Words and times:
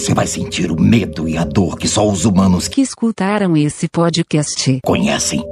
Você 0.00 0.14
vai 0.14 0.26
sentir 0.26 0.72
o 0.72 0.80
medo 0.80 1.28
e 1.28 1.36
a 1.36 1.44
dor 1.44 1.76
que 1.76 1.86
só 1.86 2.08
os 2.10 2.24
humanos 2.24 2.66
que 2.66 2.80
escutaram 2.80 3.54
esse 3.54 3.86
podcast 3.86 4.80
conhecem. 4.82 5.44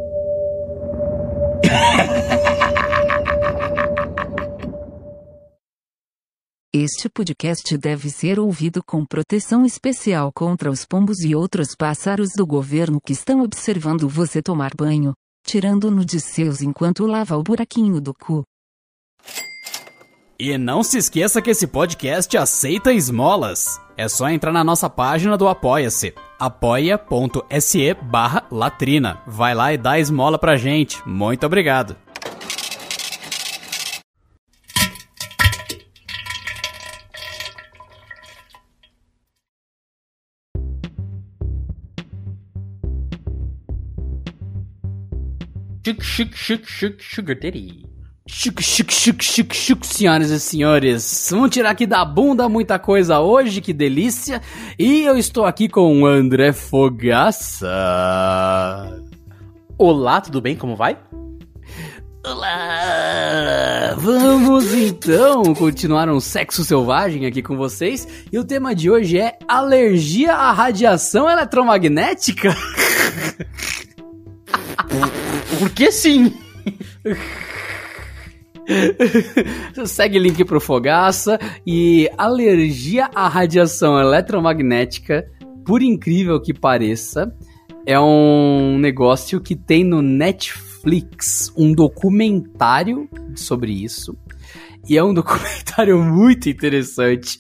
Este 6.73 7.11
podcast 7.11 7.76
deve 7.76 8.09
ser 8.09 8.41
ouvido 8.41 8.82
com 8.82 9.05
proteção 9.05 9.66
especial 9.66 10.32
contra 10.34 10.71
os 10.71 10.87
pombos 10.87 11.19
e 11.21 11.35
outros 11.35 11.75
pássaros 11.79 12.30
do 12.35 12.46
governo 12.46 13.01
que 13.05 13.12
estão 13.12 13.43
observando 13.43 14.09
você 14.09 14.41
tomar 14.41 14.71
banho, 14.75 15.12
tirando-no 15.46 16.03
de 16.07 16.19
seus 16.21 16.62
enquanto 16.62 17.05
lava 17.05 17.37
o 17.37 17.43
buraquinho 17.43 18.01
do 18.01 18.15
cu. 18.15 18.43
E 20.41 20.57
não 20.57 20.84
se 20.84 20.96
esqueça 20.98 21.43
que 21.43 21.50
esse 21.50 21.66
podcast 21.66 22.36
aceita 22.39 22.93
esmolas. 22.93 23.80
É 23.96 24.07
só 24.09 24.29
entrar 24.30 24.53
na 24.53 24.62
nossa 24.62 24.89
página 24.89 25.36
do 25.36 25.49
Apoia-se, 25.49 26.14
apoia.se 26.39 27.94
barra 27.94 28.46
latrina. 28.49 29.21
Vai 29.27 29.53
lá 29.53 29.72
e 29.72 29.77
dá 29.77 29.99
esmola 29.99 30.39
pra 30.39 30.54
gente. 30.54 31.03
Muito 31.04 31.44
obrigado. 31.44 31.96
Chuk, 45.84 46.05
chuk, 46.05 46.36
chuk, 46.36 46.66
chuk, 46.68 47.02
sugar 47.02 47.34
daddy. 47.34 47.97
Chuc, 48.30 48.62
chuc, 48.62 48.92
chuc, 48.92 49.24
chuc, 49.24 49.56
chuc, 49.56 49.87
senhoras 49.87 50.30
e 50.30 50.38
senhores. 50.38 51.28
Vamos 51.30 51.48
tirar 51.48 51.70
aqui 51.70 51.86
da 51.86 52.05
bunda 52.05 52.46
muita 52.46 52.78
coisa 52.78 53.20
hoje, 53.20 53.62
que 53.62 53.73
delícia. 53.73 54.42
E 54.78 55.02
eu 55.02 55.16
estou 55.16 55.46
aqui 55.46 55.66
com 55.66 56.02
o 56.02 56.06
André 56.06 56.52
Fogaça. 56.52 57.67
Olá, 59.78 60.20
tudo 60.20 60.42
bem? 60.42 60.55
Como 60.55 60.77
vai? 60.77 60.98
Olá! 62.22 63.94
Vamos 63.97 64.74
então 64.74 65.55
continuar 65.55 66.11
um 66.11 66.20
sexo 66.20 66.62
selvagem 66.62 67.24
aqui 67.24 67.42
com 67.42 67.56
vocês. 67.56 68.06
E 68.30 68.39
o 68.39 68.45
tema 68.45 68.74
de 68.74 68.91
hoje 68.91 69.19
é 69.19 69.39
alergia 69.48 70.34
à 70.34 70.52
radiação 70.52 71.30
eletromagnética. 71.30 72.55
Por 75.58 75.70
que 75.70 75.91
sim? 75.91 76.36
Segue 79.86 80.19
link 80.19 80.44
pro 80.44 80.61
Fogaça 80.61 81.38
e 81.66 82.08
alergia 82.16 83.11
à 83.14 83.28
radiação 83.28 83.98
eletromagnética, 83.98 85.27
por 85.64 85.83
incrível 85.83 86.41
que 86.41 86.52
pareça, 86.52 87.34
é 87.86 87.98
um 87.98 88.78
negócio 88.78 89.41
que 89.41 89.56
tem 89.56 89.84
no 89.84 90.02
Netflix 90.02 91.52
um 91.56 91.72
documentário 91.72 93.08
sobre 93.34 93.72
isso. 93.72 94.16
E 94.89 94.96
é 94.96 95.02
um 95.02 95.12
documentário 95.14 95.98
muito 96.02 96.48
interessante. 96.48 97.39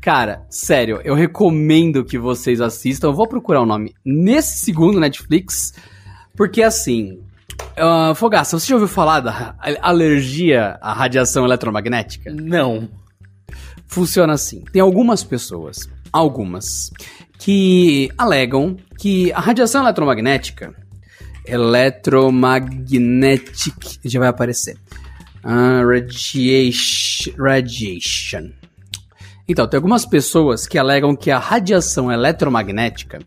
Cara, 0.00 0.46
sério, 0.48 1.00
eu 1.04 1.14
recomendo 1.14 2.04
que 2.04 2.18
vocês 2.18 2.60
assistam. 2.60 3.08
Eu 3.08 3.14
vou 3.14 3.28
procurar 3.28 3.62
o 3.62 3.66
nome 3.66 3.92
nesse 4.04 4.58
segundo 4.64 5.00
Netflix, 5.00 5.74
porque 6.36 6.62
assim, 6.62 7.18
Uh, 7.78 8.14
Fogaça, 8.14 8.58
você 8.58 8.68
já 8.68 8.74
ouviu 8.74 8.88
falar 8.88 9.20
da 9.20 9.54
alergia 9.82 10.78
à 10.80 10.92
radiação 10.92 11.44
eletromagnética? 11.44 12.32
Não. 12.32 12.88
Funciona 13.86 14.32
assim. 14.32 14.64
Tem 14.72 14.80
algumas 14.80 15.22
pessoas, 15.22 15.88
algumas, 16.12 16.90
que 17.38 18.10
alegam 18.16 18.76
que 18.98 19.30
a 19.32 19.40
radiação 19.40 19.82
eletromagnética, 19.82 20.74
electromagnetic, 21.46 23.98
já 24.04 24.18
vai 24.18 24.28
aparecer. 24.28 24.76
Uh, 25.44 25.86
radiation, 25.86 27.32
radiation. 27.38 28.50
Então, 29.48 29.68
tem 29.68 29.78
algumas 29.78 30.04
pessoas 30.04 30.66
que 30.66 30.76
alegam 30.76 31.14
que 31.14 31.30
a 31.30 31.38
radiação 31.38 32.10
eletromagnética 32.10 33.20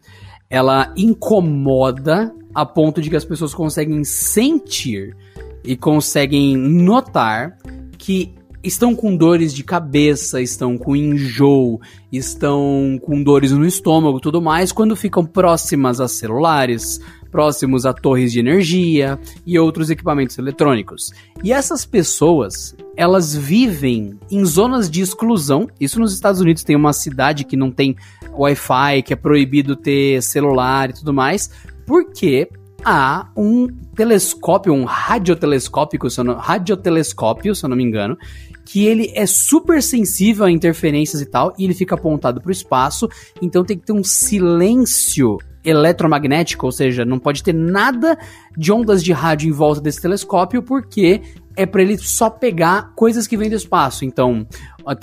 ela 0.50 0.92
incomoda 0.98 2.34
a 2.54 2.66
ponto 2.66 3.02
de 3.02 3.10
que 3.10 3.16
as 3.16 3.24
pessoas 3.24 3.54
conseguem 3.54 4.04
sentir 4.04 5.16
e 5.64 5.78
conseguem 5.78 6.58
notar 6.58 7.56
que 7.98 8.34
estão 8.64 8.96
com 8.96 9.16
dores 9.16 9.54
de 9.54 9.64
cabeça, 9.64 10.42
estão 10.42 10.78
com 10.78 10.96
enjoo, 10.96 11.80
estão 12.12 13.00
com 13.02 13.22
dores 13.22 13.52
no 13.52 13.66
estômago, 13.66 14.20
tudo 14.20 14.42
mais, 14.42 14.72
quando 14.72 14.96
ficam 14.96 15.24
próximas 15.24 16.02
a 16.02 16.08
celulares, 16.08 17.00
próximos 17.32 17.86
a 17.86 17.94
torres 17.94 18.32
de 18.32 18.40
energia 18.40 19.20
e 19.46 19.58
outros 19.58 19.90
equipamentos 19.90 20.38
eletrônicos. 20.38 21.12
E 21.44 21.52
essas 21.52 21.86
pessoas, 21.86 22.76
elas 22.96 23.36
vivem 23.36 24.20
em 24.30 24.44
zonas 24.46 24.90
de 24.90 25.02
exclusão. 25.02 25.68
Isso 25.80 26.00
nos 26.00 26.14
Estados 26.14 26.42
Unidos 26.42 26.64
tem 26.64 26.76
uma 26.76 26.94
cidade 26.94 27.44
que 27.44 27.56
não 27.56 27.72
tem 27.72 27.96
Wi-Fi, 28.32 29.04
que 29.04 29.14
é 29.14 29.16
proibido 29.16 29.76
ter 29.76 30.22
celular 30.22 30.90
e 30.90 30.94
tudo 30.94 31.14
mais, 31.14 31.50
porque 31.86 32.50
há 32.84 33.28
um 33.36 33.68
telescópio, 33.96 34.74
um 34.74 34.86
radiotelescópio, 34.86 36.10
se 36.10 36.20
eu 36.20 36.24
não, 36.24 36.36
radiotelescópio, 36.36 37.54
se 37.54 37.66
eu 37.66 37.70
não 37.70 37.78
me 37.78 37.84
engano, 37.84 38.18
que 38.66 38.86
ele 38.86 39.12
é 39.16 39.26
super 39.26 39.82
sensível 39.82 40.46
a 40.46 40.52
interferências 40.52 41.22
e 41.22 41.26
tal, 41.26 41.54
e 41.58 41.66
ele 41.66 41.74
fica 41.74 41.96
apontado 41.96 42.40
para 42.40 42.50
o 42.50 42.52
espaço, 42.52 43.10
então 43.42 43.64
tem 43.64 43.78
que 43.78 43.86
ter 43.86 43.94
um 43.94 44.04
silêncio 44.04 45.38
eletromagnético, 45.64 46.66
ou 46.66 46.72
seja, 46.72 47.04
não 47.04 47.20
pode 47.20 47.44
ter 47.44 47.54
nada 47.54 48.18
de 48.58 48.72
ondas 48.72 49.04
de 49.04 49.12
rádio 49.12 49.50
em 49.50 49.52
volta 49.52 49.82
desse 49.82 50.02
telescópio, 50.02 50.64
porque 50.64 51.22
é 51.56 51.66
para 51.66 51.82
ele 51.82 51.98
só 51.98 52.30
pegar 52.30 52.94
coisas 52.96 53.28
que 53.28 53.36
vêm 53.36 53.50
do 53.50 53.56
espaço. 53.56 54.06
Então, 54.06 54.48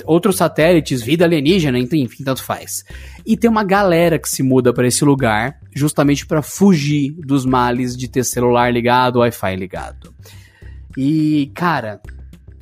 outros 0.06 0.37
satélites, 0.37 1.03
vida 1.03 1.25
alienígena, 1.25 1.78
enfim, 1.78 2.25
tanto 2.25 2.43
faz. 2.43 2.84
E 3.27 3.37
tem 3.37 3.50
uma 3.50 3.62
galera 3.62 4.19
que 4.19 4.28
se 4.28 4.43
muda 4.43 4.72
para 4.72 4.87
esse 4.87 5.05
lugar 5.05 5.59
justamente 5.75 6.27
para 6.27 6.41
fugir 6.41 7.15
dos 7.19 7.45
males 7.45 7.97
de 7.97 8.09
ter 8.09 8.25
celular 8.25 8.72
ligado, 8.72 9.19
Wi-Fi 9.19 9.56
ligado. 9.56 10.15
E, 10.97 11.53
cara, 11.55 12.00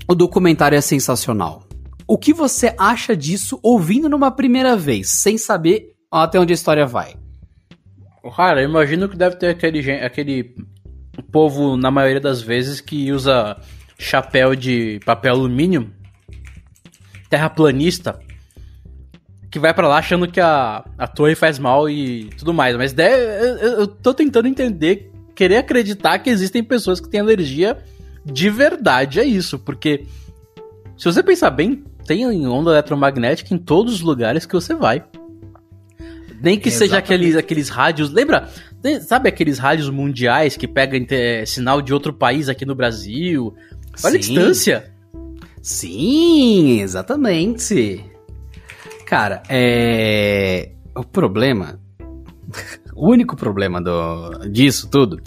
o 0.09 0.15
documentário 0.15 0.77
é 0.77 0.81
sensacional. 0.81 1.63
O 2.07 2.19
que 2.19 2.33
você 2.33 2.75
acha 2.77 3.17
disso 3.17 3.59
ouvindo 3.63 4.09
numa 4.09 4.31
primeira 4.31 4.77
vez, 4.77 5.09
sem 5.11 5.39
saber 5.39 5.95
até 6.11 6.39
onde 6.39 6.53
a 6.53 6.55
história 6.55 6.85
vai? 6.85 7.15
Cara, 8.31 8.63
eu 8.63 8.69
imagino 8.69 9.09
que 9.09 9.17
deve 9.17 9.37
ter 9.37 9.49
aquele, 9.49 9.91
aquele 9.93 10.55
povo, 11.31 11.77
na 11.77 11.91
maioria 11.91 12.21
das 12.21 12.41
vezes, 12.41 12.81
que 12.81 13.13
usa 13.13 13.57
chapéu 13.99 14.55
de 14.55 15.01
papel 15.05 15.35
alumínio, 15.35 15.93
terraplanista, 17.29 18.19
que 19.51 19.59
vai 19.59 19.73
para 19.73 19.89
lá 19.89 19.99
achando 19.99 20.27
que 20.27 20.41
a, 20.41 20.85
a 20.99 21.07
torre 21.07 21.35
faz 21.35 21.59
mal 21.59 21.89
e 21.89 22.31
tudo 22.39 22.53
mais. 22.53 22.77
Mas 22.77 22.93
deve, 22.93 23.23
eu, 23.65 23.81
eu 23.81 23.87
tô 23.87 24.15
tentando 24.15 24.49
entender, 24.49 25.13
querer 25.35 25.59
acreditar 25.59 26.19
que 26.19 26.31
existem 26.31 26.63
pessoas 26.65 27.01
que 27.01 27.09
têm 27.09 27.21
alergia 27.21 27.79
de 28.25 28.49
verdade 28.49 29.21
a 29.21 29.25
isso, 29.25 29.59
porque 29.59 30.07
se 30.97 31.05
você 31.05 31.23
pensar 31.23 31.51
bem, 31.51 31.85
tem 32.07 32.27
onda 32.47 32.71
eletromagnética 32.71 33.55
em 33.55 33.59
todos 33.59 33.95
os 33.95 34.01
lugares 34.01 34.47
que 34.47 34.55
você 34.55 34.75
vai. 34.75 35.05
Nem 36.45 36.59
que 36.59 36.71
seja 36.71 36.99
aqueles, 36.99 37.35
aqueles 37.37 37.71
rádios. 37.71 38.11
Lembra? 38.11 38.51
Sabe 39.01 39.31
aqueles 39.31 39.59
rádios 39.59 39.89
mundiais 39.89 40.59
que 40.59 40.69
pegam 40.69 41.01
sinal 41.47 41.81
de 41.81 41.95
outro 41.95 42.13
país 42.13 42.51
aqui 42.51 42.67
no 42.67 42.75
Brasil? 42.75 43.55
Olha 44.05 44.13
Sim. 44.13 44.17
a 44.17 44.21
distância. 44.21 44.95
Sim, 45.63 46.83
exatamente. 46.83 48.05
Cara, 49.07 49.43
é. 49.49 50.73
O 50.95 51.03
problema. 51.03 51.81
O 52.95 53.11
único 53.11 53.37
problema 53.37 53.81
do... 53.81 54.49
disso 54.51 54.89
tudo 54.89 55.21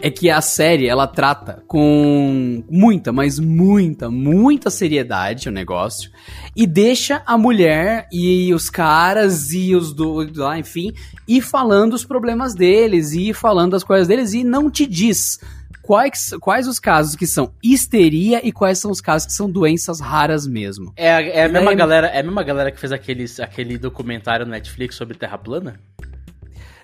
é 0.00 0.10
que 0.10 0.28
a 0.28 0.40
série 0.40 0.88
ela 0.88 1.06
trata 1.06 1.62
com 1.66 2.64
muita, 2.68 3.12
mas 3.12 3.38
muita, 3.38 4.10
muita 4.10 4.68
seriedade 4.70 5.48
o 5.48 5.52
negócio 5.52 6.10
e 6.56 6.66
deixa 6.66 7.22
a 7.24 7.38
mulher 7.38 8.08
e 8.12 8.52
os 8.52 8.68
caras 8.68 9.52
e 9.52 9.74
os 9.74 9.92
do 9.92 10.26
lá, 10.34 10.58
enfim, 10.58 10.92
ir 11.26 11.40
falando 11.40 11.94
os 11.94 12.04
problemas 12.04 12.54
deles 12.54 13.12
e 13.12 13.32
falando 13.32 13.74
as 13.74 13.84
coisas 13.84 14.08
deles 14.08 14.32
e 14.32 14.42
não 14.42 14.70
te 14.70 14.86
diz 14.86 15.38
quais, 15.82 16.30
quais 16.40 16.66
os 16.66 16.78
casos 16.78 17.16
que 17.16 17.26
são 17.26 17.52
histeria 17.62 18.40
e 18.46 18.52
quais 18.52 18.78
são 18.78 18.90
os 18.90 19.00
casos 19.00 19.26
que 19.26 19.32
são 19.32 19.50
doenças 19.50 20.00
raras 20.00 20.46
mesmo. 20.46 20.92
É, 20.96 21.12
a, 21.12 21.20
é 21.20 21.44
a 21.44 21.48
mesma 21.48 21.74
galera, 21.74 22.06
é 22.06 22.20
a 22.20 22.22
mesma 22.22 22.42
galera 22.42 22.70
que 22.70 22.80
fez 22.80 22.92
aqueles, 22.92 23.40
aquele 23.40 23.76
documentário 23.76 24.46
no 24.46 24.52
Netflix 24.52 24.94
sobre 24.94 25.16
Terra 25.16 25.36
plana? 25.36 25.78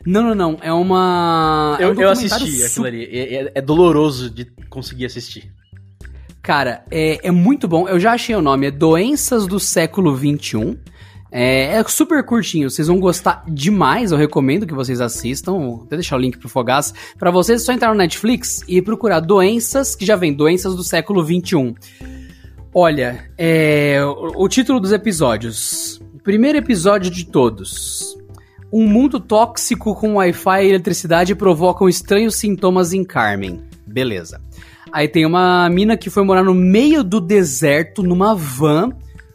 Não, 0.07 0.23
não, 0.23 0.35
não. 0.35 0.59
É 0.61 0.73
uma. 0.73 1.77
Eu, 1.81 1.89
é 1.89 1.93
um 1.93 2.01
eu 2.01 2.11
assisti 2.11 2.65
aquilo 2.65 2.87
ali. 2.87 3.05
É, 3.05 3.35
é, 3.35 3.53
é, 3.57 3.61
doloroso 3.61 4.31
de 4.31 4.45
conseguir 4.69 5.07
assistir. 5.07 5.53
Cara, 6.43 6.85
é, 6.91 7.29
é 7.29 7.31
muito 7.31 7.69
bom. 7.69 7.89
Eu 7.89 8.01
já 8.01 8.13
achei 8.13 8.35
o 8.35 8.43
nome. 8.43 8.67
É 8.67 8.71
Doenças 8.71 9.47
do 9.47 9.61
Século 9.61 10.17
XXI. 10.17 10.79
É, 11.31 11.75
é 11.75 11.85
super 11.85 12.25
curtinho, 12.25 12.71
vocês 12.71 12.89
vão 12.89 12.99
gostar 12.99 13.45
demais, 13.47 14.13
eu 14.13 14.19
recomendo 14.19 14.67
que 14.67 14.73
vocês 14.73 15.01
assistam. 15.01 15.53
Vou 15.53 15.83
até 15.85 15.97
deixar 15.97 16.17
o 16.17 16.19
link 16.19 16.39
pro 16.39 16.49
Fogás. 16.49 16.95
Pra 17.19 17.31
vocês 17.31 17.61
é 17.61 17.65
só 17.65 17.73
entrar 17.73 17.91
no 17.91 17.99
Netflix 17.99 18.63
e 18.67 18.81
procurar 18.81 19.21
doenças, 19.21 19.95
que 19.95 20.07
já 20.07 20.17
vem, 20.17 20.33
doenças 20.33 20.75
do 20.75 20.83
século 20.83 21.23
21. 21.23 21.75
Olha, 22.75 23.31
é, 23.37 24.03
o, 24.03 24.45
o 24.45 24.49
título 24.49 24.81
dos 24.81 24.93
episódios. 24.93 26.01
Primeiro 26.23 26.59
episódio 26.59 27.11
de 27.11 27.27
todos. 27.27 28.17
Um 28.73 28.87
mundo 28.87 29.19
tóxico 29.19 29.95
com 29.95 30.15
Wi-Fi 30.15 30.65
e 30.65 30.69
eletricidade 30.69 31.35
provocam 31.35 31.89
estranhos 31.89 32.37
sintomas 32.37 32.93
em 32.93 33.03
Carmen. 33.05 33.63
Beleza. 33.87 34.41
Aí 34.93 35.09
tem 35.09 35.25
uma 35.27 35.69
mina 35.71 35.97
que 35.97 36.11
foi 36.11 36.25
morar 36.25 36.43
no 36.43 36.55
meio 36.55 37.03
do 37.03 37.21
deserto, 37.21 38.03
numa 38.03 38.35
van, 38.35 38.91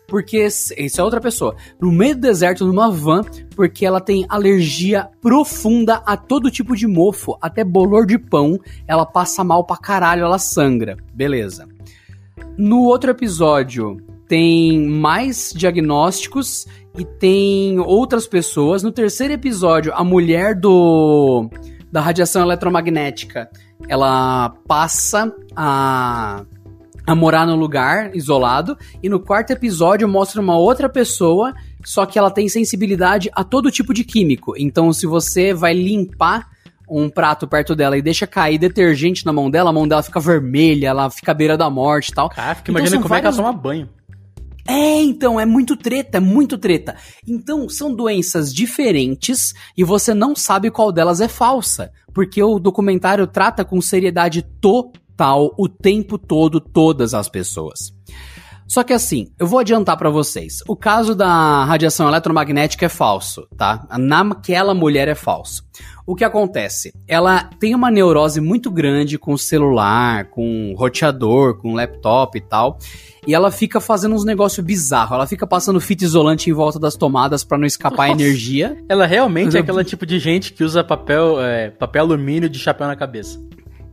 porque. 0.08 0.46
Isso 0.46 1.02
é 1.02 1.04
outra 1.04 1.20
pessoa. 1.20 1.56
No 1.80 1.92
meio 1.92 2.16
do 2.16 2.22
deserto, 2.22 2.66
numa 2.66 2.92
van, 2.92 3.22
porque 3.56 3.86
ela 3.86 4.00
tem 4.00 4.26
alergia 4.30 5.10
profunda 5.22 6.04
a 6.06 6.16
todo 6.16 6.52
tipo 6.52 6.76
de 6.76 6.86
mofo, 6.88 7.38
até 7.42 7.64
bolor 7.64 8.06
de 8.06 8.18
pão. 8.18 8.60
Ela 8.88 9.06
passa 9.06 9.44
mal 9.44 9.64
pra 9.64 9.78
caralho, 9.78 10.24
ela 10.24 10.40
sangra. 10.40 10.98
Beleza. 11.14 11.68
No 12.58 12.84
outro 12.84 13.12
episódio, 13.12 13.98
tem 14.28 14.80
mais 14.88 15.54
diagnósticos 15.56 16.66
e 16.98 17.04
tem 17.06 17.80
outras 17.80 18.28
pessoas. 18.28 18.84
No 18.84 18.92
terceiro 18.92 19.34
episódio, 19.34 19.94
a 19.96 20.04
mulher 20.04 20.56
do 20.56 21.50
da 21.92 22.02
radiação 22.02 22.42
eletromagnética, 22.42 23.50
ela 23.88 24.50
passa 24.68 25.32
a 25.56 26.44
a 27.06 27.14
morar 27.14 27.46
num 27.46 27.58
lugar 27.58 28.16
isolado 28.16 28.78
e 29.04 29.10
no 29.10 29.20
quarto 29.20 29.52
episódio 29.52 30.08
mostra 30.08 30.40
uma 30.40 30.56
outra 30.58 30.88
pessoa, 30.88 31.54
só 31.84 32.06
que 32.06 32.18
ela 32.18 32.32
tem 32.32 32.48
sensibilidade 32.48 33.30
a 33.34 33.44
todo 33.44 33.70
tipo 33.70 33.94
de 33.94 34.06
químico. 34.06 34.54
Então, 34.58 34.94
se 34.94 35.06
você 35.06 35.54
vai 35.54 35.74
limpar 35.74 36.48
um 36.90 37.10
prato 37.10 37.46
perto 37.46 37.76
dela 37.76 37.98
e 37.98 38.02
deixa 38.02 38.26
cair 38.26 38.58
detergente 38.58 39.26
na 39.26 39.34
mão 39.34 39.52
dela, 39.52 39.70
a 39.70 39.74
mão 39.74 39.86
dela 39.86 40.02
fica 40.02 40.18
vermelha, 40.22 40.88
ela 40.88 41.10
fica 41.10 41.32
à 41.34 41.36
beira 41.36 41.58
da 41.58 41.70
morte 41.70 42.08
e 42.08 42.14
tal. 42.14 42.30
Cara, 42.30 42.56
fica 42.56 42.72
Então, 42.72 42.80
imaginando 42.80 43.04
como 43.04 43.16
é 43.16 43.20
que 43.20 43.28
ela 43.28 43.36
vários- 43.36 43.52
toma 43.52 43.62
banho. 43.62 43.90
É, 44.66 45.02
então, 45.02 45.40
é 45.40 45.46
muito 45.46 45.76
treta, 45.76 46.18
é 46.18 46.22
muito 46.22 46.58
treta. 46.58 46.96
Então, 47.28 47.68
são 47.68 47.94
doenças 47.94 48.54
diferentes 48.54 49.54
e 49.78 49.84
você 49.84 50.14
não 50.14 50.36
sabe 50.36 50.72
qual 50.72 50.92
delas 50.92 51.22
é 51.22 51.28
falsa. 51.28 51.92
Porque 52.14 52.42
o 52.42 52.60
documentário 52.60 53.28
trata 53.28 53.66
com 53.66 53.82
seriedade 53.82 54.42
total 54.62 55.54
o 55.58 55.68
tempo 55.68 56.18
todo 56.18 56.60
todas 56.60 57.14
as 57.14 57.28
pessoas. 57.28 57.93
Só 58.74 58.82
que 58.82 58.92
assim, 58.92 59.28
eu 59.38 59.46
vou 59.46 59.60
adiantar 59.60 59.96
pra 59.98 60.10
vocês. 60.10 60.64
O 60.68 60.76
caso 60.76 61.14
da 61.14 61.64
radiação 61.64 62.08
eletromagnética 62.08 62.88
é 62.88 62.90
falso, 62.90 63.48
tá? 63.56 63.88
Naquela 64.00 64.74
mulher 64.74 65.08
é 65.08 65.14
falso. 65.14 65.64
O 66.08 66.16
que 66.16 66.24
acontece? 66.24 66.92
Ela 67.08 67.44
tem 67.60 67.76
uma 67.76 67.92
neurose 67.92 68.42
muito 68.42 68.72
grande 68.72 69.20
com 69.20 69.34
o 69.34 69.38
celular, 69.38 70.26
com 70.32 70.72
o 70.72 70.76
roteador, 70.76 71.60
com 71.60 71.74
o 71.74 71.76
laptop 71.76 72.36
e 72.36 72.42
tal. 72.42 72.80
E 73.28 73.36
ela 73.36 73.52
fica 73.52 73.80
fazendo 73.80 74.16
uns 74.16 74.26
negócios 74.26 74.66
bizarros. 74.66 75.14
Ela 75.14 75.28
fica 75.28 75.46
passando 75.46 75.80
fita 75.80 76.04
isolante 76.04 76.50
em 76.50 76.54
volta 76.54 76.80
das 76.80 76.96
tomadas 76.96 77.44
pra 77.44 77.60
não 77.60 77.68
escapar 77.68 78.08
Nossa. 78.08 78.24
energia. 78.24 78.76
Ela 78.90 79.06
realmente 79.06 79.56
é 79.56 79.60
aquela 79.60 79.84
tipo 79.86 80.04
de 80.04 80.18
gente 80.18 80.52
que 80.52 80.64
usa 80.64 80.84
papel, 80.84 81.40
é, 81.40 81.70
papel 81.70 82.06
alumínio 82.06 82.50
de 82.50 82.58
chapéu 82.58 82.88
na 82.88 82.96
cabeça. 82.96 83.40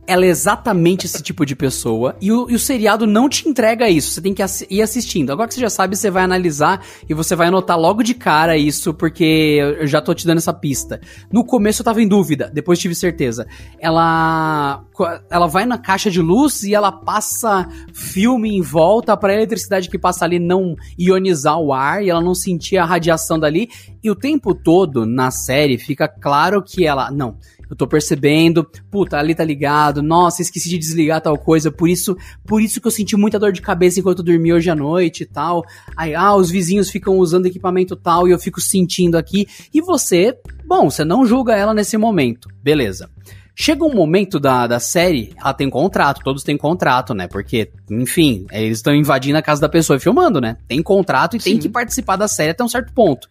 Ela 0.07 0.25
é 0.25 0.29
exatamente 0.29 1.05
esse 1.05 1.21
tipo 1.21 1.45
de 1.45 1.55
pessoa. 1.55 2.15
E 2.19 2.31
o, 2.31 2.49
e 2.49 2.55
o 2.55 2.59
seriado 2.59 3.05
não 3.05 3.29
te 3.29 3.47
entrega 3.47 3.87
isso. 3.89 4.11
Você 4.11 4.21
tem 4.21 4.33
que 4.33 4.43
ir 4.69 4.81
assistindo. 4.81 5.31
Agora 5.31 5.47
que 5.47 5.53
você 5.53 5.61
já 5.61 5.69
sabe, 5.69 5.95
você 5.95 6.09
vai 6.09 6.23
analisar 6.23 6.83
e 7.07 7.13
você 7.13 7.35
vai 7.35 7.47
anotar 7.47 7.79
logo 7.79 8.03
de 8.03 8.13
cara 8.13 8.57
isso, 8.57 8.93
porque 8.93 9.59
eu 9.79 9.87
já 9.87 10.01
tô 10.01 10.13
te 10.13 10.25
dando 10.25 10.39
essa 10.39 10.53
pista. 10.53 10.99
No 11.31 11.45
começo 11.45 11.81
eu 11.81 11.85
tava 11.85 12.01
em 12.01 12.07
dúvida, 12.07 12.49
depois 12.53 12.79
tive 12.79 12.95
certeza. 12.95 13.47
Ela. 13.79 14.83
Ela 15.29 15.47
vai 15.47 15.65
na 15.65 15.79
caixa 15.79 16.11
de 16.11 16.21
luz 16.21 16.61
e 16.63 16.75
ela 16.75 16.91
passa 16.91 17.67
filme 17.91 18.55
em 18.55 18.61
volta 18.61 19.17
pra 19.17 19.33
eletricidade 19.33 19.89
que 19.89 19.97
passa 19.97 20.25
ali 20.25 20.37
não 20.37 20.75
ionizar 20.97 21.57
o 21.57 21.73
ar 21.73 22.03
e 22.03 22.09
ela 22.09 22.21
não 22.21 22.35
sentir 22.35 22.77
a 22.77 22.85
radiação 22.85 23.39
dali. 23.39 23.69
E 24.03 24.09
o 24.11 24.15
tempo 24.15 24.53
todo 24.53 25.05
na 25.05 25.31
série 25.31 25.77
fica 25.77 26.07
claro 26.07 26.61
que 26.61 26.85
ela. 26.85 27.09
Não, 27.11 27.37
eu 27.71 27.77
tô 27.77 27.87
percebendo, 27.87 28.67
puta, 28.91 29.17
ali 29.17 29.33
tá 29.33 29.45
ligado, 29.45 30.03
nossa, 30.03 30.41
esqueci 30.41 30.69
de 30.69 30.77
desligar 30.77 31.21
tal 31.21 31.37
coisa, 31.37 31.71
por 31.71 31.89
isso, 31.89 32.17
por 32.45 32.61
isso 32.61 32.81
que 32.81 32.87
eu 32.87 32.91
senti 32.91 33.15
muita 33.15 33.39
dor 33.39 33.53
de 33.53 33.61
cabeça 33.61 33.97
enquanto 33.97 34.19
eu 34.19 34.25
dormi 34.25 34.51
hoje 34.51 34.69
à 34.69 34.75
noite 34.75 35.23
e 35.23 35.25
tal. 35.25 35.63
Aí, 35.95 36.13
ah, 36.13 36.35
os 36.35 36.51
vizinhos 36.51 36.89
ficam 36.89 37.17
usando 37.17 37.45
equipamento 37.45 37.95
tal 37.95 38.27
e 38.27 38.31
eu 38.31 38.37
fico 38.37 38.59
sentindo 38.59 39.17
aqui. 39.17 39.47
E 39.73 39.79
você, 39.79 40.37
bom, 40.65 40.89
você 40.89 41.05
não 41.05 41.25
julga 41.25 41.55
ela 41.55 41.73
nesse 41.73 41.97
momento, 41.97 42.49
beleza. 42.61 43.09
Chega 43.55 43.85
um 43.85 43.93
momento 43.93 44.37
da, 44.37 44.67
da 44.67 44.79
série, 44.79 45.33
ela 45.37 45.53
tem 45.53 45.69
contrato, 45.69 46.21
todos 46.25 46.43
têm 46.43 46.57
contrato, 46.57 47.13
né? 47.13 47.27
Porque, 47.27 47.71
enfim, 47.89 48.45
eles 48.51 48.79
estão 48.79 48.93
invadindo 48.93 49.37
a 49.37 49.41
casa 49.41 49.61
da 49.61 49.69
pessoa 49.69 49.95
e 49.95 49.99
filmando, 49.99 50.41
né? 50.41 50.57
Tem 50.67 50.81
contrato 50.83 51.37
e 51.37 51.39
tem 51.39 51.53
Sim. 51.53 51.59
que 51.59 51.69
participar 51.69 52.17
da 52.17 52.27
série 52.27 52.51
até 52.51 52.63
um 52.63 52.69
certo 52.69 52.91
ponto. 52.91 53.29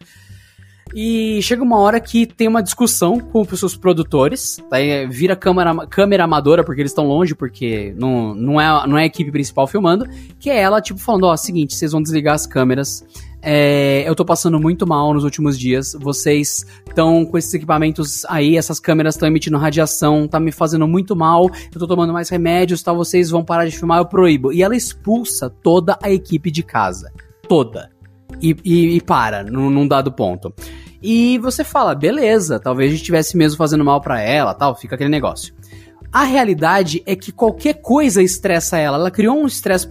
E 0.93 1.41
chega 1.41 1.63
uma 1.63 1.79
hora 1.79 1.99
que 1.99 2.25
tem 2.25 2.47
uma 2.47 2.61
discussão 2.61 3.19
com 3.19 3.41
os 3.41 3.59
seus 3.59 3.75
produtores, 3.75 4.59
daí 4.69 5.07
vira 5.07 5.35
câmera, 5.35 5.87
câmera 5.87 6.23
amadora, 6.25 6.63
porque 6.63 6.81
eles 6.81 6.91
estão 6.91 7.07
longe, 7.07 7.33
porque 7.33 7.93
não, 7.97 8.35
não, 8.35 8.59
é, 8.59 8.87
não 8.87 8.97
é 8.97 9.03
a 9.03 9.05
equipe 9.05 9.31
principal 9.31 9.67
filmando, 9.67 10.05
que 10.39 10.49
é 10.49 10.59
ela, 10.59 10.81
tipo, 10.81 10.99
falando, 10.99 11.23
ó, 11.23 11.37
seguinte, 11.37 11.75
vocês 11.75 11.91
vão 11.91 12.01
desligar 12.01 12.35
as 12.35 12.45
câmeras, 12.45 13.05
é, 13.41 14.03
eu 14.07 14.13
tô 14.13 14.23
passando 14.23 14.59
muito 14.59 14.85
mal 14.85 15.13
nos 15.13 15.23
últimos 15.23 15.57
dias, 15.57 15.97
vocês 15.99 16.65
estão 16.87 17.25
com 17.25 17.37
esses 17.37 17.53
equipamentos 17.53 18.23
aí, 18.25 18.55
essas 18.55 18.79
câmeras 18.79 19.15
estão 19.15 19.27
emitindo 19.27 19.57
radiação, 19.57 20.27
tá 20.27 20.39
me 20.39 20.51
fazendo 20.51 20.87
muito 20.87 21.15
mal, 21.15 21.49
eu 21.73 21.79
tô 21.79 21.87
tomando 21.87 22.13
mais 22.13 22.29
remédios, 22.29 22.83
tal, 22.83 22.95
vocês 22.95 23.29
vão 23.29 23.43
parar 23.43 23.65
de 23.65 23.75
filmar, 23.75 23.99
eu 23.99 24.05
proíbo. 24.05 24.53
E 24.53 24.61
ela 24.61 24.75
expulsa 24.75 25.49
toda 25.49 25.97
a 26.03 26.11
equipe 26.11 26.51
de 26.51 26.61
casa, 26.61 27.11
toda. 27.47 27.90
E, 28.41 28.55
e, 28.63 28.97
e 28.97 29.01
para, 29.01 29.43
num, 29.43 29.69
num 29.69 29.87
dado 29.87 30.11
ponto. 30.11 30.53
E 31.01 31.39
você 31.39 31.63
fala, 31.63 31.95
beleza, 31.95 32.59
talvez 32.59 32.89
a 32.89 32.91
gente 32.91 33.01
estivesse 33.01 33.35
mesmo 33.35 33.57
fazendo 33.57 33.83
mal 33.83 33.99
pra 33.99 34.21
ela, 34.21 34.53
tal, 34.53 34.75
fica 34.75 34.95
aquele 34.95 35.09
negócio. 35.09 35.53
A 36.11 36.23
realidade 36.23 37.01
é 37.05 37.15
que 37.15 37.31
qualquer 37.31 37.75
coisa 37.75 38.21
estressa 38.21 38.77
ela. 38.77 38.97
Ela 38.97 39.09
criou 39.09 39.37
um 39.37 39.47
estresse 39.47 39.87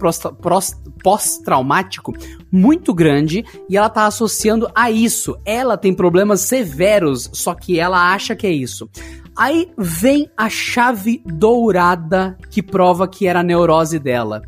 pós-traumático 1.01 2.13
muito 2.51 2.93
grande 2.93 3.43
e 3.67 3.75
ela 3.75 3.89
tá 3.89 4.05
associando 4.05 4.69
a 4.75 4.91
isso. 4.91 5.35
Ela 5.43 5.77
tem 5.77 5.95
problemas 5.95 6.41
severos, 6.41 7.27
só 7.33 7.55
que 7.55 7.79
ela 7.79 8.13
acha 8.13 8.35
que 8.35 8.45
é 8.45 8.51
isso. 8.51 8.87
Aí 9.35 9.71
vem 9.75 10.29
a 10.37 10.47
chave 10.47 11.23
dourada 11.25 12.37
que 12.51 12.61
prova 12.61 13.07
que 13.07 13.25
era 13.25 13.39
a 13.39 13.43
neurose 13.43 13.97
dela. 13.97 14.43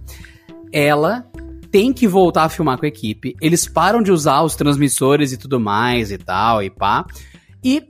Ela 0.71 1.25
tem 1.73 1.91
que 1.91 2.07
voltar 2.07 2.43
a 2.43 2.49
filmar 2.49 2.77
com 2.77 2.85
a 2.85 2.87
equipe. 2.87 3.35
Eles 3.41 3.67
param 3.67 4.03
de 4.03 4.11
usar 4.11 4.43
os 4.43 4.55
transmissores 4.55 5.31
e 5.31 5.37
tudo 5.37 5.59
mais 5.59 6.11
e 6.11 6.19
tal 6.19 6.61
e 6.61 6.69
pá. 6.69 7.03
E 7.63 7.83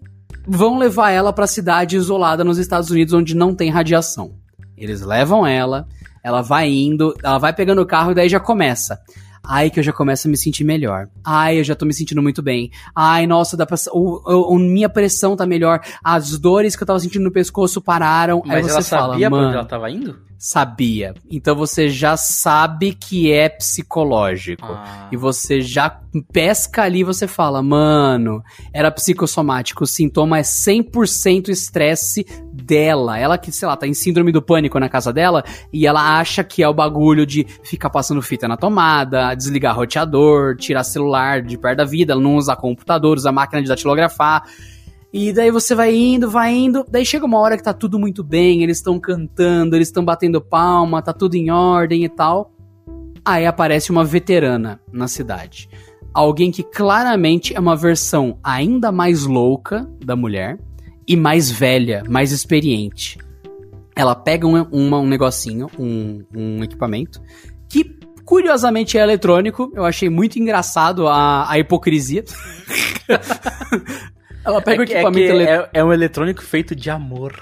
vão 0.48 0.78
levar 0.80 1.12
ela 1.12 1.34
pra 1.34 1.46
cidade 1.46 1.98
isolada 1.98 2.46
nos 2.46 2.58
Estados 2.58 2.90
Unidos 2.90 3.14
onde 3.14 3.36
não 3.36 3.54
tem 3.54 3.70
radiação. 3.70 4.36
Eles 4.78 5.02
levam 5.02 5.46
ela, 5.46 5.86
ela 6.24 6.42
vai 6.42 6.70
indo, 6.72 7.14
ela 7.22 7.38
vai 7.38 7.52
pegando 7.54 7.82
o 7.82 7.86
carro 7.86 8.12
e 8.12 8.16
daí 8.16 8.30
já 8.30 8.40
começa. 8.40 8.98
Ai, 9.46 9.70
que 9.70 9.78
eu 9.82 9.84
já 9.84 9.92
começo 9.92 10.30
a 10.30 10.32
me 10.32 10.38
sentir 10.38 10.64
melhor. 10.64 11.10
Ai, 11.22 11.60
eu 11.60 11.64
já 11.66 11.76
tô 11.76 11.86
me 11.86 11.94
sentindo 11.94 12.22
muito 12.24 12.42
bem. 12.42 12.72
Ai, 12.96 13.28
nossa, 13.28 13.58
dá 13.58 13.66
pra, 13.66 13.76
o, 13.92 14.54
o- 14.56 14.58
minha 14.58 14.88
pressão 14.88 15.36
tá 15.36 15.46
melhor. 15.46 15.82
As 16.02 16.40
dores 16.40 16.78
que 16.78 16.84
eu 16.84 16.88
tava 16.88 17.02
sentindo 17.02 17.26
no 17.26 17.32
pescoço 17.34 17.82
pararam. 17.82 18.42
Aí 18.46 18.62
Mas 18.62 18.68
você 18.68 18.72
ela 18.72 18.82
fala, 18.84 19.14
sabia 19.14 19.30
pra 19.30 19.40
onde 19.40 19.56
ela 19.56 19.66
tava 19.66 19.92
indo? 19.92 20.18
Sabia. 20.44 21.14
Então 21.32 21.56
você 21.56 21.88
já 21.88 22.18
sabe 22.18 22.94
que 22.94 23.32
é 23.32 23.48
psicológico. 23.48 24.66
Ah. 24.68 25.08
E 25.10 25.16
você 25.16 25.62
já 25.62 26.02
pesca 26.34 26.84
ali 26.84 27.00
e 27.00 27.04
você 27.06 27.30
fala, 27.30 27.64
mano, 27.64 28.44
era 28.74 28.92
psicossomático, 28.92 29.86
o 29.86 29.88
sintoma 29.88 30.40
é 30.40 30.42
100% 30.42 31.48
estresse 31.48 32.26
dela. 32.52 33.18
Ela 33.18 33.38
que, 33.38 33.54
sei 33.54 33.66
lá, 33.66 33.78
tá 33.78 33.88
em 33.88 33.94
síndrome 33.94 34.34
do 34.34 34.42
pânico 34.42 34.78
na 34.78 34.90
casa 34.90 35.14
dela 35.14 35.46
e 35.72 35.88
ela 35.88 36.20
acha 36.20 36.44
que 36.44 36.62
é 36.62 36.68
o 36.68 36.74
bagulho 36.74 37.26
de 37.26 37.48
ficar 37.64 37.90
passando 37.90 38.22
fita 38.22 38.46
na 38.46 38.58
tomada, 38.58 39.34
desligar 39.36 39.74
roteador, 39.74 40.58
tirar 40.58 40.84
celular 40.84 41.42
de 41.42 41.58
perto 41.58 41.78
da 41.78 41.86
vida, 41.86 42.16
não 42.16 42.36
usa 42.36 42.54
computador, 42.54 43.16
usa 43.16 43.32
máquina 43.32 43.62
de 43.62 43.70
datilografar. 43.70 44.44
E 45.14 45.32
daí 45.32 45.52
você 45.52 45.76
vai 45.76 45.96
indo, 45.96 46.28
vai 46.28 46.52
indo, 46.52 46.84
daí 46.90 47.06
chega 47.06 47.24
uma 47.24 47.38
hora 47.38 47.56
que 47.56 47.64
tá 47.64 47.72
tudo 47.72 48.00
muito 48.00 48.24
bem, 48.24 48.64
eles 48.64 48.78
estão 48.78 49.00
cantando, 49.00 49.76
eles 49.76 49.90
estão 49.90 50.04
batendo 50.04 50.42
palma, 50.42 51.04
tá 51.04 51.14
tudo 51.14 51.36
em 51.36 51.52
ordem 51.52 52.04
e 52.04 52.10
tal. 52.10 52.52
Aí 53.24 53.46
aparece 53.46 53.92
uma 53.92 54.04
veterana 54.04 54.82
na 54.92 55.08
cidade. 55.08 55.70
Alguém 56.12 56.52
que 56.52 56.64
claramente 56.64 57.56
é 57.56 57.60
uma 57.60 57.76
versão 57.76 58.40
ainda 58.44 58.92
mais 58.92 59.24
louca 59.24 59.88
da 60.04 60.16
mulher 60.16 60.60
e 61.08 61.16
mais 61.16 61.52
velha, 61.52 62.04
mais 62.10 62.32
experiente. 62.32 63.20
Ela 63.96 64.16
pega 64.16 64.48
um, 64.48 64.66
um 64.72 65.06
negocinho, 65.06 65.70
um, 65.78 66.24
um 66.36 66.64
equipamento, 66.64 67.22
que 67.70 68.02
Curiosamente 68.26 68.98
é 68.98 69.02
eletrônico, 69.02 69.72
eu 69.76 69.84
achei 69.84 70.10
muito 70.10 70.40
engraçado 70.40 71.08
a, 71.08 71.50
a 71.50 71.60
hipocrisia. 71.60 72.24
Ela 74.46 74.62
pega 74.62 74.84
é, 74.84 74.86
o 74.86 74.90
equipamento 74.90 75.32
é, 75.32 75.36
ele... 75.36 75.44
é, 75.44 75.70
é 75.74 75.84
um 75.84 75.94
eletrônico 75.94 76.44
feito 76.44 76.76
de 76.76 76.90
amor. 76.90 77.34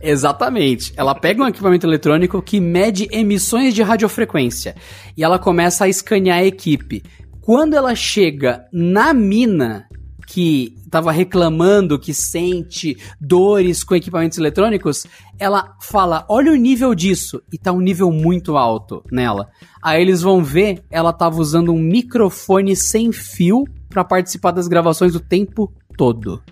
Exatamente. 0.00 0.92
Ela 0.96 1.14
pega 1.14 1.42
um 1.42 1.48
equipamento 1.48 1.86
eletrônico 1.86 2.42
que 2.42 2.60
mede 2.60 3.08
emissões 3.12 3.72
de 3.72 3.82
radiofrequência 3.82 4.74
e 5.16 5.22
ela 5.22 5.38
começa 5.38 5.84
a 5.84 5.88
escanear 5.88 6.38
a 6.38 6.44
equipe. 6.44 7.02
Quando 7.40 7.74
ela 7.74 7.94
chega 7.94 8.64
na 8.72 9.14
mina 9.14 9.86
que 10.26 10.74
estava 10.84 11.12
reclamando 11.12 11.98
que 11.98 12.12
sente 12.12 12.96
dores 13.20 13.84
com 13.84 13.94
equipamentos 13.94 14.38
eletrônicos, 14.38 15.06
ela 15.38 15.76
fala: 15.80 16.24
"Olha 16.28 16.52
o 16.52 16.56
nível 16.56 16.94
disso" 16.94 17.42
e 17.52 17.58
tá 17.58 17.72
um 17.72 17.80
nível 17.80 18.10
muito 18.10 18.56
alto 18.56 19.04
nela. 19.10 19.50
Aí 19.82 20.00
eles 20.00 20.20
vão 20.22 20.42
ver, 20.42 20.82
ela 20.90 21.12
tava 21.12 21.40
usando 21.40 21.72
um 21.72 21.78
microfone 21.78 22.74
sem 22.74 23.12
fio 23.12 23.64
para 23.88 24.04
participar 24.04 24.52
das 24.52 24.68
gravações 24.68 25.14
o 25.14 25.20
tempo 25.20 25.72
todo. 25.96 26.42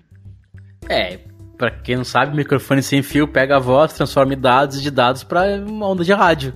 É, 0.89 1.19
pra 1.57 1.71
quem 1.71 1.95
não 1.95 2.03
sabe, 2.03 2.35
microfone 2.35 2.81
sem 2.81 3.01
fio 3.01 3.27
pega 3.27 3.57
a 3.57 3.59
voz, 3.59 3.93
transforma 3.93 4.33
em 4.33 4.39
dados 4.39 4.81
de 4.81 4.89
dados 4.89 5.23
pra 5.23 5.43
uma 5.57 5.87
onda 5.87 6.03
de 6.03 6.13
rádio 6.13 6.53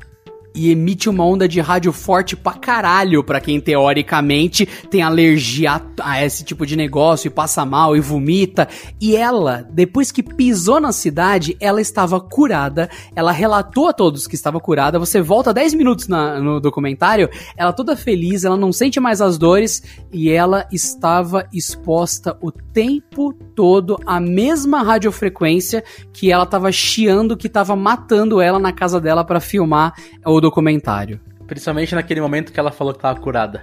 e 0.56 0.72
emite 0.72 1.10
uma 1.10 1.26
onda 1.26 1.48
de 1.48 1.60
rádio 1.60 1.92
forte 1.92 2.36
pra 2.36 2.54
caralho 2.54 3.24
pra 3.24 3.42
quem 3.42 3.60
teoricamente 3.60 4.66
tem 4.90 5.02
alergia 5.02 5.82
a, 6.02 6.26
esse 6.26 6.44
tipo 6.44 6.66
de 6.66 6.76
negócio 6.76 7.28
e 7.28 7.32
passa 7.32 7.66
mal 7.66 7.96
e 7.96 8.00
vomita. 8.00 8.68
E 9.00 9.16
ela, 9.16 9.68
depois 9.72 10.12
que 10.12 10.24
pisou 10.24 10.80
na 10.80 10.92
cidade, 10.92 11.58
ela 11.60 11.82
estava 11.82 12.20
curada. 12.20 12.90
Ela 13.16 13.32
relatou 13.32 13.88
a 13.88 13.94
todos 13.94 14.28
que 14.28 14.36
estava 14.36 14.60
curada. 14.60 14.98
Você 14.98 15.22
volta 15.22 15.54
10 15.54 15.74
minutos 15.74 16.08
na, 16.08 16.40
no 16.40 16.60
documentário, 16.60 17.30
ela 17.58 17.74
toda 17.74 17.98
feliz, 17.98 18.46
ela 18.46 18.58
não 18.58 18.72
sente 18.72 19.00
mais 19.00 19.22
as 19.22 19.38
dores 19.38 19.84
e 20.12 20.30
ela 20.30 20.66
estava 20.72 21.48
exposta 21.52 22.38
o 22.42 22.52
tempo 22.52 23.34
todo 23.56 24.00
à 24.06 24.20
mesma 24.20 24.82
radiofrequência 24.82 25.84
que 26.14 26.32
ela 26.32 26.44
estava 26.44 26.72
chiando 26.72 27.36
que 27.36 27.48
estava 27.48 27.76
matando 27.76 28.40
ela 28.40 28.60
na 28.60 28.72
casa 28.72 29.00
dela 29.02 29.24
para 29.24 29.40
filmar 29.40 29.94
o 30.26 30.40
documentário. 30.46 31.20
Principalmente 31.48 31.96
naquele 31.96 32.22
momento 32.22 32.52
que 32.52 32.60
ela 32.60 32.72
falou 32.72 32.94
que 32.94 33.00
tava 33.00 33.20
curada. 33.20 33.62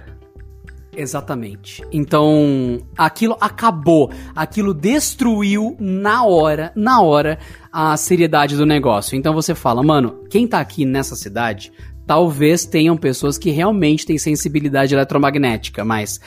Exatamente. 0.95 1.83
Então, 1.91 2.79
aquilo 2.97 3.35
acabou, 3.41 4.11
aquilo 4.35 4.73
destruiu 4.73 5.75
na 5.79 6.23
hora, 6.23 6.71
na 6.75 7.01
hora, 7.01 7.39
a 7.71 7.97
seriedade 7.97 8.55
do 8.55 8.65
negócio. 8.65 9.15
Então 9.17 9.33
você 9.33 9.55
fala, 9.55 9.81
mano, 9.81 10.23
quem 10.29 10.47
tá 10.47 10.59
aqui 10.59 10.85
nessa 10.85 11.15
cidade, 11.15 11.71
talvez 12.05 12.65
tenham 12.65 12.95
pessoas 12.95 13.37
que 13.37 13.49
realmente 13.49 14.05
têm 14.05 14.17
sensibilidade 14.17 14.93
eletromagnética, 14.93 15.83
mas 15.83 16.19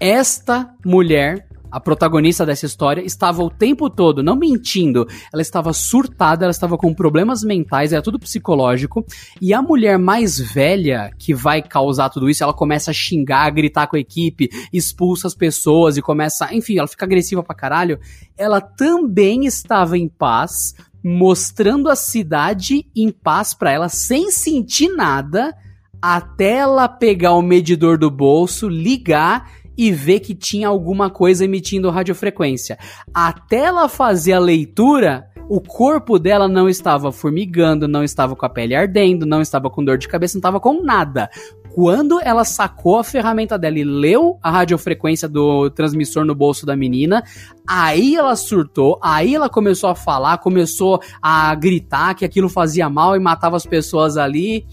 esta 0.00 0.72
mulher 0.84 1.46
a 1.72 1.80
protagonista 1.80 2.44
dessa 2.44 2.66
história, 2.66 3.00
estava 3.00 3.42
o 3.42 3.48
tempo 3.48 3.88
todo, 3.88 4.22
não 4.22 4.36
mentindo, 4.36 5.08
ela 5.32 5.40
estava 5.40 5.72
surtada, 5.72 6.44
ela 6.44 6.50
estava 6.50 6.76
com 6.76 6.92
problemas 6.92 7.42
mentais, 7.42 7.94
era 7.94 8.02
tudo 8.02 8.18
psicológico. 8.18 9.04
E 9.40 9.54
a 9.54 9.62
mulher 9.62 9.98
mais 9.98 10.38
velha 10.38 11.10
que 11.18 11.32
vai 11.32 11.62
causar 11.62 12.10
tudo 12.10 12.28
isso, 12.28 12.44
ela 12.44 12.52
começa 12.52 12.90
a 12.90 12.94
xingar, 12.94 13.46
a 13.46 13.50
gritar 13.50 13.86
com 13.86 13.96
a 13.96 14.00
equipe, 14.00 14.50
expulsa 14.70 15.26
as 15.26 15.34
pessoas 15.34 15.96
e 15.96 16.02
começa, 16.02 16.54
enfim, 16.54 16.78
ela 16.78 16.86
fica 16.86 17.06
agressiva 17.06 17.42
pra 17.42 17.56
caralho. 17.56 17.98
Ela 18.36 18.60
também 18.60 19.46
estava 19.46 19.96
em 19.96 20.08
paz, 20.08 20.74
mostrando 21.02 21.88
a 21.88 21.96
cidade 21.96 22.86
em 22.94 23.10
paz 23.10 23.54
para 23.54 23.72
ela, 23.72 23.88
sem 23.88 24.30
sentir 24.30 24.88
nada, 24.88 25.56
até 26.02 26.56
ela 26.56 26.86
pegar 26.86 27.32
o 27.32 27.42
medidor 27.42 27.96
do 27.96 28.10
bolso, 28.10 28.68
ligar 28.68 29.61
e 29.82 29.90
ver 29.90 30.20
que 30.20 30.32
tinha 30.32 30.68
alguma 30.68 31.10
coisa 31.10 31.44
emitindo 31.44 31.90
radiofrequência. 31.90 32.78
Até 33.12 33.64
ela 33.64 33.88
fazer 33.88 34.34
a 34.34 34.38
leitura, 34.38 35.26
o 35.48 35.60
corpo 35.60 36.20
dela 36.20 36.46
não 36.46 36.68
estava 36.68 37.10
formigando, 37.10 37.88
não 37.88 38.04
estava 38.04 38.36
com 38.36 38.46
a 38.46 38.48
pele 38.48 38.76
ardendo, 38.76 39.26
não 39.26 39.42
estava 39.42 39.68
com 39.68 39.84
dor 39.84 39.98
de 39.98 40.06
cabeça, 40.06 40.36
não 40.36 40.38
estava 40.38 40.60
com 40.60 40.84
nada. 40.84 41.28
Quando 41.74 42.20
ela 42.22 42.44
sacou 42.44 42.96
a 42.96 43.02
ferramenta 43.02 43.58
dela 43.58 43.76
e 43.76 43.82
leu 43.82 44.38
a 44.40 44.52
radiofrequência 44.52 45.28
do 45.28 45.68
transmissor 45.70 46.24
no 46.24 46.34
bolso 46.34 46.64
da 46.64 46.76
menina, 46.76 47.24
aí 47.66 48.14
ela 48.14 48.36
surtou, 48.36 49.00
aí 49.02 49.34
ela 49.34 49.48
começou 49.48 49.90
a 49.90 49.96
falar, 49.96 50.38
começou 50.38 51.00
a 51.20 51.52
gritar 51.56 52.14
que 52.14 52.24
aquilo 52.24 52.48
fazia 52.48 52.88
mal 52.88 53.16
e 53.16 53.18
matava 53.18 53.56
as 53.56 53.66
pessoas 53.66 54.16
ali. 54.16 54.64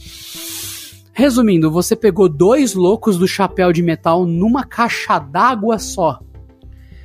Resumindo, 1.20 1.70
você 1.70 1.98
pegou 1.98 2.30
dois 2.30 2.74
loucos 2.74 3.18
do 3.18 3.28
chapéu 3.28 3.74
de 3.74 3.84
metal 3.84 4.26
numa 4.26 4.64
caixa 4.64 5.20
d'água 5.20 5.78
só. 5.78 6.18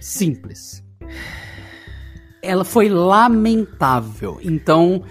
Simples. 0.01 0.85
Ela 2.41 2.65
foi 2.65 2.89
lamentável. 2.89 4.39
Então, 4.41 5.03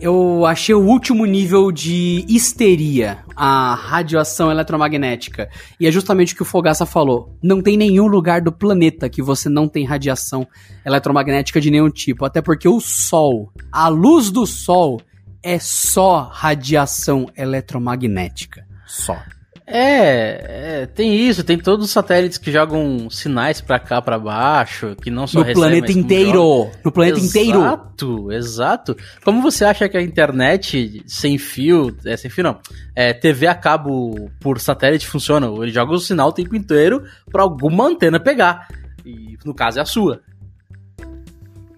eu 0.00 0.46
achei 0.46 0.74
o 0.74 0.80
último 0.80 1.26
nível 1.26 1.70
de 1.70 2.24
histeria, 2.26 3.18
a 3.36 3.74
radiação 3.74 4.50
eletromagnética. 4.50 5.50
E 5.78 5.86
é 5.86 5.92
justamente 5.92 6.32
o 6.32 6.36
que 6.36 6.42
o 6.42 6.46
Fogaça 6.46 6.86
falou. 6.86 7.36
Não 7.42 7.60
tem 7.60 7.76
nenhum 7.76 8.06
lugar 8.06 8.40
do 8.40 8.50
planeta 8.50 9.10
que 9.10 9.20
você 9.20 9.50
não 9.50 9.68
tem 9.68 9.84
radiação 9.84 10.48
eletromagnética 10.82 11.60
de 11.60 11.70
nenhum 11.70 11.90
tipo. 11.90 12.24
Até 12.24 12.40
porque 12.40 12.66
o 12.66 12.80
Sol, 12.80 13.52
a 13.70 13.88
luz 13.88 14.30
do 14.30 14.46
Sol, 14.46 14.98
é 15.42 15.58
só 15.58 16.30
radiação 16.32 17.30
eletromagnética. 17.36 18.66
Só. 18.86 19.16
É, 19.72 20.80
é, 20.82 20.86
tem 20.86 21.14
isso, 21.14 21.44
tem 21.44 21.56
todos 21.56 21.86
os 21.86 21.92
satélites 21.92 22.38
que 22.38 22.50
jogam 22.50 23.08
sinais 23.08 23.60
para 23.60 23.78
cá, 23.78 24.02
para 24.02 24.18
baixo, 24.18 24.96
que 25.00 25.10
não 25.10 25.28
só 25.28 25.38
no 25.38 25.44
recebem, 25.44 25.70
planeta 25.70 25.92
inteiro, 25.92 26.68
no 26.84 26.90
planeta 26.90 27.18
exato, 27.18 27.28
inteiro. 27.28 27.60
Exato, 27.60 28.32
exato. 28.32 28.96
Como 29.24 29.40
você 29.40 29.64
acha 29.64 29.88
que 29.88 29.96
a 29.96 30.02
internet 30.02 31.04
sem 31.06 31.38
fio, 31.38 31.96
é 32.04 32.16
sem 32.16 32.28
fio 32.28 32.42
não, 32.42 32.58
é, 32.96 33.12
TV 33.12 33.46
a 33.46 33.54
cabo 33.54 34.28
por 34.40 34.58
satélite 34.58 35.06
funciona? 35.06 35.46
Ele 35.46 35.70
joga 35.70 35.92
o 35.92 36.00
sinal 36.00 36.30
o 36.30 36.32
tempo 36.32 36.56
inteiro 36.56 37.04
para 37.30 37.42
alguma 37.42 37.86
antena 37.86 38.18
pegar. 38.18 38.66
E 39.06 39.38
no 39.44 39.54
caso 39.54 39.78
é 39.78 39.82
a 39.82 39.86
sua. 39.86 40.20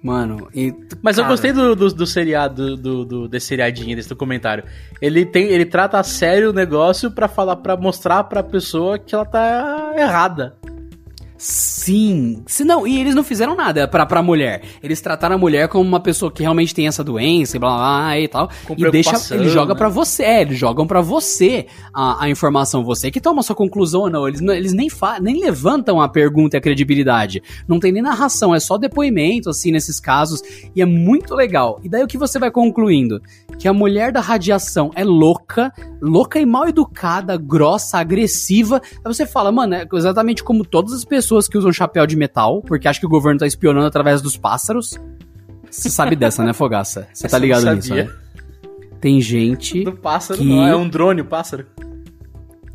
Mano, 0.02 0.48
e. 0.52 0.74
Mas 1.00 1.16
cara... 1.16 1.28
eu 1.28 1.30
gostei 1.30 1.52
do, 1.52 1.76
do, 1.76 1.88
do 1.94 2.06
seriado, 2.06 2.76
do, 2.76 3.04
do, 3.04 3.28
desse 3.28 3.46
seriadinho, 3.46 3.94
desse 3.94 4.08
documentário. 4.08 4.64
Ele 5.00 5.24
tem. 5.24 5.46
Ele 5.46 5.64
trata 5.64 5.98
a 5.98 6.02
sério 6.02 6.50
o 6.50 6.52
negócio 6.52 7.10
para 7.10 7.28
falar, 7.28 7.56
para 7.56 7.76
mostrar 7.76 8.24
pra 8.24 8.42
pessoa 8.42 8.98
que 8.98 9.14
ela 9.14 9.24
tá 9.24 9.94
errada. 9.96 10.56
Sim. 11.42 12.44
Se 12.46 12.62
não, 12.62 12.86
e 12.86 13.00
eles 13.00 13.16
não 13.16 13.24
fizeram 13.24 13.56
nada 13.56 13.88
pra, 13.88 14.06
pra 14.06 14.22
mulher. 14.22 14.62
Eles 14.80 15.00
trataram 15.00 15.34
a 15.34 15.38
mulher 15.38 15.66
como 15.66 15.82
uma 15.82 15.98
pessoa 15.98 16.30
que 16.30 16.40
realmente 16.40 16.72
tem 16.72 16.86
essa 16.86 17.02
doença 17.02 17.56
e 17.56 17.58
blá 17.58 17.68
blá, 17.70 17.78
blá 17.78 18.20
e 18.20 18.28
tal. 18.28 18.48
Com 18.64 18.74
e 18.78 18.90
deixa. 18.92 19.34
Ele 19.34 19.48
joga 19.48 19.74
né? 19.74 19.78
para 19.78 19.88
você. 19.88 20.22
É, 20.22 20.42
eles 20.42 20.56
jogam 20.56 20.86
para 20.86 21.00
você 21.00 21.66
a, 21.92 22.26
a, 22.26 22.30
informação. 22.30 22.84
Você 22.84 23.10
que 23.10 23.20
toma 23.20 23.42
sua 23.42 23.56
conclusão 23.56 24.02
ou 24.02 24.10
não. 24.10 24.28
Eles, 24.28 24.40
eles 24.40 24.72
nem, 24.72 24.88
fa, 24.88 25.18
nem 25.18 25.40
levantam 25.40 26.00
a 26.00 26.08
pergunta 26.08 26.56
e 26.56 26.58
a 26.58 26.60
credibilidade. 26.60 27.42
Não 27.66 27.80
tem 27.80 27.90
nem 27.90 28.02
narração, 28.02 28.54
é 28.54 28.60
só 28.60 28.78
depoimento, 28.78 29.50
assim, 29.50 29.72
nesses 29.72 29.98
casos. 29.98 30.42
E 30.76 30.80
é 30.80 30.86
muito 30.86 31.34
legal. 31.34 31.80
E 31.82 31.88
daí 31.88 32.04
o 32.04 32.06
que 32.06 32.16
você 32.16 32.38
vai 32.38 32.52
concluindo? 32.52 33.20
Que 33.58 33.66
a 33.66 33.72
mulher 33.72 34.12
da 34.12 34.20
radiação 34.20 34.92
é 34.94 35.02
louca, 35.02 35.72
louca 36.00 36.38
e 36.38 36.46
mal 36.46 36.68
educada, 36.68 37.36
grossa, 37.36 37.98
agressiva. 37.98 38.80
Aí 39.04 39.12
você 39.12 39.26
fala, 39.26 39.50
mano, 39.50 39.74
é 39.74 39.88
exatamente 39.92 40.44
como 40.44 40.64
todas 40.64 40.92
as 40.92 41.04
pessoas 41.04 41.31
pessoas 41.32 41.48
que 41.48 41.56
usam 41.56 41.72
chapéu 41.72 42.06
de 42.06 42.16
metal, 42.16 42.60
porque 42.62 42.86
acha 42.86 43.00
que 43.00 43.06
o 43.06 43.08
governo 43.08 43.40
tá 43.40 43.46
espionando 43.46 43.86
através 43.86 44.20
dos 44.20 44.36
pássaros. 44.36 44.98
Você 45.70 45.88
sabe 45.88 46.14
dessa, 46.14 46.44
né, 46.44 46.52
Fogaça? 46.52 47.08
Você 47.12 47.26
tá 47.26 47.38
ligado 47.38 47.74
nisso, 47.74 47.94
né? 47.94 48.10
Tem 49.00 49.20
gente. 49.20 49.82
Do 49.82 49.92
pássaro, 49.92 50.38
que... 50.38 50.44
não, 50.44 50.66
é 50.66 50.76
um 50.76 50.88
drone 50.88 51.22
o 51.22 51.24
pássaro. 51.24 51.66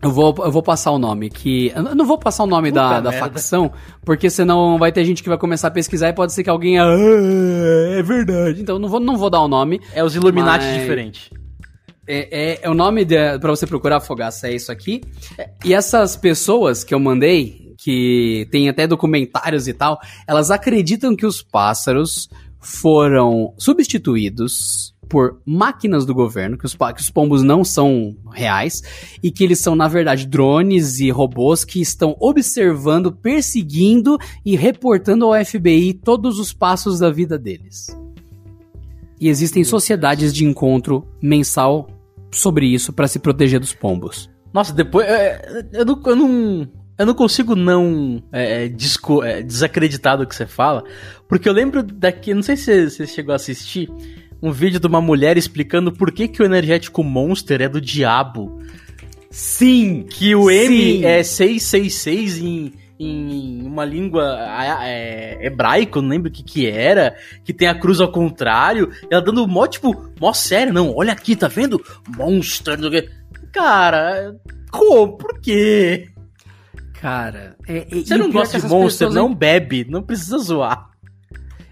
Eu 0.02 0.12
vou, 0.12 0.36
eu 0.40 0.52
vou 0.52 0.64
passar 0.64 0.92
o 0.92 0.98
nome 0.98 1.30
que. 1.30 1.72
Eu 1.76 1.96
não 1.96 2.06
vou 2.06 2.18
passar 2.18 2.44
o 2.44 2.48
nome 2.48 2.72
da, 2.72 3.00
da 3.00 3.12
facção, 3.12 3.72
porque 4.04 4.30
senão 4.30 4.78
vai 4.78 4.92
ter 4.92 5.06
gente 5.06 5.24
que 5.24 5.30
vai 5.30 5.38
começar 5.38 5.70
a 5.70 5.72
pesquisar 5.72 6.10
e 6.10 6.14
pode 6.14 6.34
ser 6.34 6.44
que 6.44 6.50
alguém. 6.50 6.80
Ah, 6.80 6.96
é 7.92 8.02
verdade. 8.02 8.62
Então 8.62 8.80
não 8.80 8.90
vou, 8.90 9.00
não 9.00 9.18
vou 9.18 9.30
dar 9.30 9.42
o 9.42 9.48
nome. 9.48 9.80
É 9.94 10.04
os 10.04 10.16
Illuminati 10.16 10.66
mas... 10.66 10.80
diferentes. 10.80 11.30
É, 12.08 12.54
é, 12.54 12.60
é, 12.64 12.70
o 12.70 12.74
nome 12.74 13.04
de, 13.04 13.38
pra 13.40 13.50
você 13.50 13.68
procurar 13.68 14.00
Fogaça, 14.00 14.48
é 14.48 14.56
isso 14.56 14.72
aqui. 14.72 15.02
E 15.66 15.74
essas 15.74 16.16
pessoas 16.16 16.84
que 16.84 16.94
eu 16.94 17.00
mandei, 17.00 17.66
que 17.88 18.46
tem 18.51 18.67
até 18.67 18.86
documentários 18.86 19.65
e 19.65 19.74
tal, 19.74 19.98
elas 20.27 20.51
acreditam 20.51 21.15
que 21.15 21.25
os 21.25 21.41
pássaros 21.41 22.27
foram 22.60 23.53
substituídos 23.58 24.94
por 25.08 25.39
máquinas 25.46 26.06
do 26.06 26.13
governo, 26.13 26.58
que 26.58 26.65
os, 26.65 26.75
que 26.75 27.00
os 27.00 27.10
pombos 27.10 27.44
não 27.44 27.63
são 27.63 28.13
reais 28.34 28.82
e 29.24 29.32
que 29.32 29.41
eles 29.41 29.62
são, 29.62 29.74
na 29.74 29.88
verdade, 29.88 30.27
drones 30.27 31.00
e 31.00 31.10
robôs 31.10 31.63
que 31.63 31.79
estão 31.79 32.13
observando, 32.20 33.10
perseguindo 33.10 34.17
e 34.46 34.58
reportando 34.58 35.24
ao 35.24 35.46
FBI 35.46 35.94
todos 35.94 36.39
os 36.39 36.51
passos 36.51 37.00
da 37.00 37.10
vida 37.10 37.39
deles. 37.39 37.88
E 39.17 39.29
existem 39.29 39.63
sociedades 39.63 40.34
de 40.34 40.44
encontro 40.44 41.08
mensal 41.22 41.88
sobre 42.34 42.67
isso 42.67 42.91
para 42.91 43.08
se 43.08 43.17
proteger 43.17 43.62
dos 43.62 43.74
pombos. 43.74 44.29
Nossa, 44.53 44.74
depois. 44.74 45.08
é, 45.08 45.70
eu, 45.72 45.86
não, 45.86 46.01
eu, 46.06 46.15
não, 46.17 46.67
eu 46.98 47.06
não 47.06 47.13
consigo 47.13 47.56
não 47.56 48.22
é, 48.32 48.66
é, 48.66 48.68
disco- 48.68 49.24
é, 49.24 49.42
desacreditar 49.42 50.18
do 50.18 50.25
que 50.25 50.36
você 50.36 50.46
fala. 50.46 50.84
Porque 51.27 51.48
eu 51.48 51.54
lembro 51.54 51.84
daqui. 51.84 52.34
Não 52.34 52.42
sei 52.42 52.58
se 52.58 52.89
você 52.89 53.06
chegou 53.06 53.34
a 53.34 53.36
assistir 53.36 53.89
um 54.42 54.51
vídeo 54.51 54.80
de 54.80 54.88
uma 54.88 55.01
mulher 55.01 55.38
explicando 55.38 55.92
por 55.92 56.12
que, 56.12 56.27
que 56.27 56.42
o 56.42 56.46
energético 56.46 57.04
Monster 57.04 57.62
é 57.62 57.70
do 57.70 57.82
diabo. 57.82 58.62
Sim! 59.30 60.06
Que 60.10 60.36
o 60.36 60.50
M 60.50 60.75
Sim. 60.75 61.06
é 61.06 61.22
666 61.22 62.38
em, 62.39 62.74
em 63.00 63.63
uma 63.63 63.84
língua 63.86 64.38
é, 64.84 65.46
hebraico, 65.46 66.01
não 66.01 66.10
lembro 66.10 66.30
o 66.30 66.32
que 66.32 66.44
que 66.44 66.68
era, 66.68 67.16
que 67.44 67.54
tem 67.54 67.68
a 67.68 67.75
cruz 67.75 68.00
ao 68.00 68.12
contrário, 68.12 68.89
e 69.04 69.13
ela 69.13 69.22
dando 69.22 69.48
mó, 69.48 69.68
tipo, 69.68 70.10
mó 70.20 70.34
sério, 70.34 70.74
não, 70.74 70.96
olha 70.96 71.12
aqui, 71.12 71.36
tá 71.36 71.48
vendo? 71.48 71.80
Monster, 72.16 72.77
do 72.77 72.89
que... 72.89 73.10
Cara, 73.51 74.36
como? 74.72 75.18
Por 75.18 75.39
quê? 75.39 76.10
Cara, 77.01 77.56
é, 77.68 77.88
é- 77.92 78.01
Você 78.04 78.18
não 78.18 78.32
gosta 78.32 78.60
de 78.60 78.68
Monster, 78.68 79.08
pessoas- 79.08 79.16
não 79.16 79.34
bebe, 79.34 79.86
não 79.89 80.01
precisa 80.01 80.38
zoar. 80.39 80.89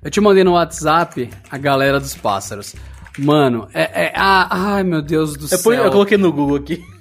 Eu 0.04 0.12
te 0.12 0.22
mandei 0.22 0.44
no 0.44 0.52
WhatsApp 0.54 1.30
a 1.50 1.58
galera 1.58 2.00
dos 2.00 2.14
pássaros. 2.16 2.76
Mano, 3.18 3.68
é. 3.74 4.06
é 4.06 4.14
ah, 4.16 4.48
ai, 4.76 4.84
meu 4.84 5.02
Deus 5.02 5.36
do 5.36 5.46
Eu, 5.46 5.58
céu. 5.58 5.74
eu 5.74 5.92
coloquei 5.92 6.18
no 6.18 6.32
Google 6.32 6.58
aqui. 6.58 6.84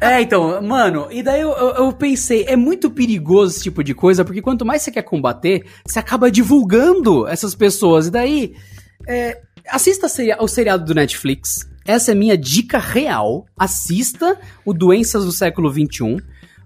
É, 0.00 0.22
então, 0.22 0.62
mano, 0.62 1.06
e 1.10 1.22
daí 1.22 1.42
eu, 1.42 1.50
eu, 1.50 1.68
eu 1.74 1.92
pensei, 1.92 2.44
é 2.48 2.56
muito 2.56 2.90
perigoso 2.90 3.52
esse 3.54 3.62
tipo 3.64 3.84
de 3.84 3.92
coisa, 3.92 4.24
porque 4.24 4.40
quanto 4.40 4.64
mais 4.64 4.80
você 4.80 4.90
quer 4.90 5.02
combater, 5.02 5.66
você 5.86 5.98
acaba 5.98 6.30
divulgando 6.30 7.28
essas 7.28 7.54
pessoas. 7.54 8.06
E 8.06 8.10
daí, 8.10 8.54
é, 9.06 9.42
assista 9.68 10.06
o 10.40 10.48
seriado 10.48 10.86
do 10.86 10.94
Netflix. 10.94 11.68
Essa 11.84 12.12
é 12.12 12.14
minha 12.14 12.38
dica 12.38 12.78
real. 12.78 13.44
Assista 13.58 14.38
o 14.64 14.72
Doenças 14.72 15.26
do 15.26 15.32
Século 15.32 15.70
XXI, 15.70 16.16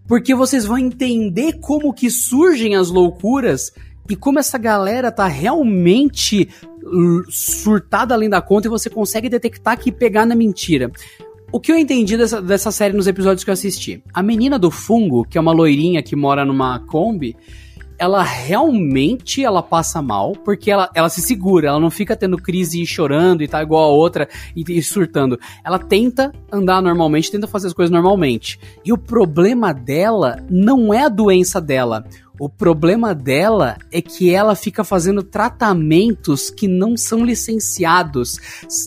porque 0.07 0.35
vocês 0.35 0.65
vão 0.65 0.79
entender 0.79 1.55
como 1.61 1.93
que 1.93 2.11
surgem 2.11 2.77
as 2.77 2.91
loucuras 2.91 3.73
e 4.09 4.15
como 4.15 4.39
essa 4.39 4.59
galera 4.59 5.11
tá 5.11 5.27
realmente 5.27 6.49
surtada 7.31 8.15
além 8.15 8.29
da 8.29 8.43
conta 8.43 8.69
e 8.69 8.71
você 8.71 8.91
consegue 8.91 9.29
detectar 9.29 9.79
que 9.79 9.91
pegar 9.91 10.27
na 10.27 10.35
mentira. 10.35 10.91
O 11.51 11.61
que 11.61 11.71
eu 11.71 11.79
entendi 11.79 12.17
dessa, 12.17 12.43
dessa 12.43 12.71
série 12.71 12.97
nos 12.97 13.07
episódios 13.07 13.45
que 13.45 13.51
eu 13.51 13.55
assisti? 13.55 14.03
A 14.13 14.23
menina 14.23 14.59
do 14.59 14.71
fungo, 14.71 15.25
que 15.25 15.39
é 15.39 15.41
uma 15.41 15.53
loirinha 15.53 16.03
que 16.03 16.17
mora 16.17 16.45
numa 16.45 16.81
Kombi, 16.81 17.37
ela 17.99 18.23
realmente 18.23 19.45
ela 19.45 19.63
passa 19.63 20.03
mal, 20.03 20.33
porque 20.33 20.71
ela, 20.71 20.91
ela 20.95 21.09
se 21.09 21.21
segura, 21.21 21.69
ela 21.69 21.81
não 21.81 21.91
fica 21.91 22.17
tendo 22.17 22.37
crise 22.37 22.83
e 22.83 22.87
chorando 22.87 23.43
e 23.43 23.49
tá 23.49 23.63
igual 23.63 23.85
a 23.85 23.93
outra 23.93 24.29
e, 24.55 24.65
e 24.69 24.83
surtando. 24.83 25.39
Ela 25.63 25.79
tenta 25.79 26.33
andar 26.53 26.83
normalmente, 26.83 27.31
tenta 27.31 27.47
fazer 27.47 27.69
as 27.69 27.73
coisas 27.73 27.91
normalmente. 27.91 28.59
E 28.85 28.93
o 28.93 28.99
problema 28.99 29.73
dela 29.73 30.45
não 30.51 30.93
é 30.93 31.05
a 31.05 31.09
doença 31.09 31.61
dela. 31.61 32.05
O 32.39 32.49
problema 32.49 33.15
dela 33.15 33.77
é 33.93 34.03
que 34.03 34.35
ela 34.35 34.57
fica 34.57 34.83
fazendo 34.83 35.23
tratamentos 35.23 36.51
que 36.51 36.67
não 36.67 36.97
são 36.97 37.25
licenciados. 37.25 38.39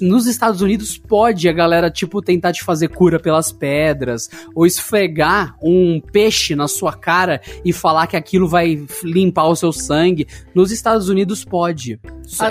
Nos 0.01 0.27
Estados 0.27 0.61
Unidos 0.61 0.97
pode 0.97 1.47
a 1.47 1.53
galera, 1.53 1.89
tipo, 1.89 2.21
tentar 2.21 2.51
te 2.51 2.63
fazer 2.63 2.89
cura 2.89 3.19
pelas 3.19 3.51
pedras, 3.51 4.29
ou 4.53 4.65
esfregar 4.65 5.55
um 5.63 6.01
peixe 6.01 6.55
na 6.55 6.67
sua 6.67 6.91
cara 6.93 7.41
e 7.63 7.71
falar 7.71 8.07
que 8.07 8.17
aquilo 8.17 8.47
vai 8.47 8.85
limpar 9.03 9.47
o 9.47 9.55
seu 9.55 9.71
sangue. 9.71 10.27
Nos 10.53 10.71
Estados 10.71 11.07
Unidos 11.07 11.45
pode. 11.45 11.99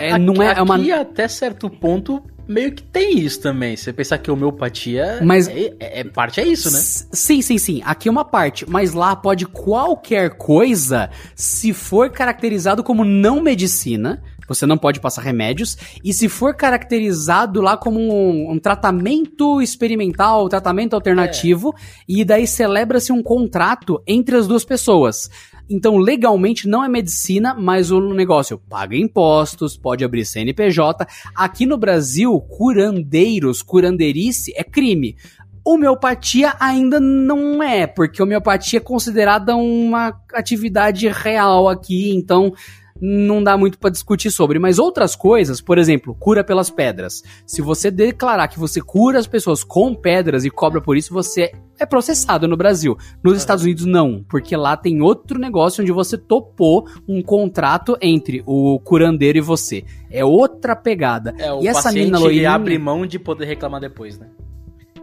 É, 0.00 0.12
A- 0.12 0.18
não 0.18 0.42
é, 0.42 0.54
é 0.58 0.62
uma. 0.62 0.76
Aqui, 0.76 0.92
até 0.92 1.28
certo 1.28 1.68
ponto, 1.68 2.22
meio 2.48 2.72
que 2.72 2.82
tem 2.82 3.18
isso 3.18 3.40
também. 3.40 3.76
Você 3.76 3.92
pensar 3.92 4.18
que 4.18 4.30
homeopatia 4.30 5.20
Mas- 5.22 5.48
é, 5.48 5.74
é- 5.80 6.00
é 6.00 6.04
parte 6.04 6.40
é 6.40 6.44
isso, 6.46 6.70
né? 6.70 6.78
Sim, 7.12 7.42
sim, 7.42 7.58
sim. 7.58 7.82
Aqui 7.84 8.08
é 8.08 8.10
uma 8.10 8.24
parte, 8.24 8.68
mas 8.68 8.92
lá 8.92 9.14
pode 9.16 9.46
qualquer 9.46 10.30
coisa 10.30 11.10
se 11.34 11.72
for 11.72 12.10
caracterizado 12.10 12.82
como 12.82 13.04
não 13.04 13.42
medicina. 13.42 14.22
Você 14.48 14.66
não 14.66 14.78
pode 14.78 15.00
passar 15.00 15.22
remédios. 15.22 15.76
E 16.04 16.12
se 16.12 16.28
for 16.28 16.54
caracterizado 16.54 17.60
lá 17.60 17.76
como 17.76 18.00
um, 18.00 18.52
um 18.52 18.58
tratamento 18.58 19.60
experimental, 19.60 20.48
tratamento 20.48 20.94
alternativo, 20.94 21.74
e 22.08 22.24
daí 22.24 22.46
celebra-se 22.46 23.12
um 23.12 23.22
contrato 23.22 24.02
entre 24.06 24.36
as 24.36 24.46
duas 24.46 24.64
pessoas. 24.64 25.30
Então, 25.68 25.96
legalmente 25.96 26.68
não 26.68 26.84
é 26.84 26.88
medicina, 26.88 27.54
mas 27.54 27.90
o 27.90 28.00
negócio 28.14 28.56
paga 28.56 28.96
impostos, 28.96 29.76
pode 29.76 30.04
abrir 30.04 30.24
CNPJ. 30.24 31.06
Aqui 31.34 31.66
no 31.66 31.76
Brasil, 31.76 32.40
curandeiros, 32.40 33.62
curandeirice 33.62 34.52
é 34.56 34.62
crime. 34.62 35.16
Homeopatia 35.64 36.54
ainda 36.60 37.00
não 37.00 37.60
é, 37.60 37.88
porque 37.88 38.22
homeopatia 38.22 38.78
é 38.78 38.80
considerada 38.80 39.56
uma 39.56 40.14
atividade 40.32 41.08
real 41.08 41.68
aqui, 41.68 42.14
então 42.14 42.52
não 43.00 43.42
dá 43.42 43.56
muito 43.56 43.78
pra 43.78 43.90
discutir 43.90 44.30
sobre. 44.30 44.58
Mas 44.58 44.78
outras 44.78 45.14
coisas, 45.14 45.60
por 45.60 45.78
exemplo, 45.78 46.14
cura 46.14 46.42
pelas 46.42 46.70
pedras. 46.70 47.22
Se 47.46 47.60
você 47.62 47.90
declarar 47.90 48.48
que 48.48 48.58
você 48.58 48.80
cura 48.80 49.18
as 49.18 49.26
pessoas 49.26 49.62
com 49.62 49.94
pedras 49.94 50.44
e 50.44 50.50
cobra 50.50 50.80
por 50.80 50.96
isso, 50.96 51.12
você 51.12 51.52
é 51.78 51.86
processado 51.86 52.48
no 52.48 52.56
Brasil. 52.56 52.96
Nos 53.22 53.36
Estados 53.38 53.64
Unidos 53.64 53.84
não, 53.84 54.24
porque 54.28 54.56
lá 54.56 54.76
tem 54.76 55.02
outro 55.02 55.38
negócio 55.38 55.82
onde 55.82 55.92
você 55.92 56.16
topou 56.16 56.88
um 57.06 57.22
contrato 57.22 57.96
entre 58.00 58.42
o 58.46 58.80
curandeiro 58.80 59.38
e 59.38 59.42
você. 59.42 59.84
É 60.10 60.24
outra 60.24 60.74
pegada. 60.74 61.34
É, 61.38 61.52
o 61.52 61.62
e 61.62 61.68
essa 61.68 61.92
mina 61.92 62.18
loirinha... 62.18 62.52
abre 62.52 62.78
mão 62.78 63.06
de 63.06 63.18
poder 63.18 63.46
reclamar 63.46 63.80
depois, 63.80 64.18
né? 64.18 64.28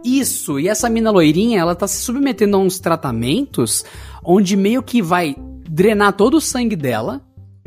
Isso, 0.04 0.60
e 0.60 0.68
essa 0.68 0.90
mina 0.90 1.10
loirinha, 1.10 1.58
ela 1.58 1.74
tá 1.74 1.86
se 1.86 1.96
submetendo 1.96 2.58
a 2.58 2.60
uns 2.60 2.78
tratamentos 2.78 3.86
onde 4.22 4.54
meio 4.54 4.82
que 4.82 5.00
vai 5.00 5.34
drenar 5.66 6.12
todo 6.12 6.36
o 6.36 6.40
sangue 6.42 6.76
dela 6.76 7.22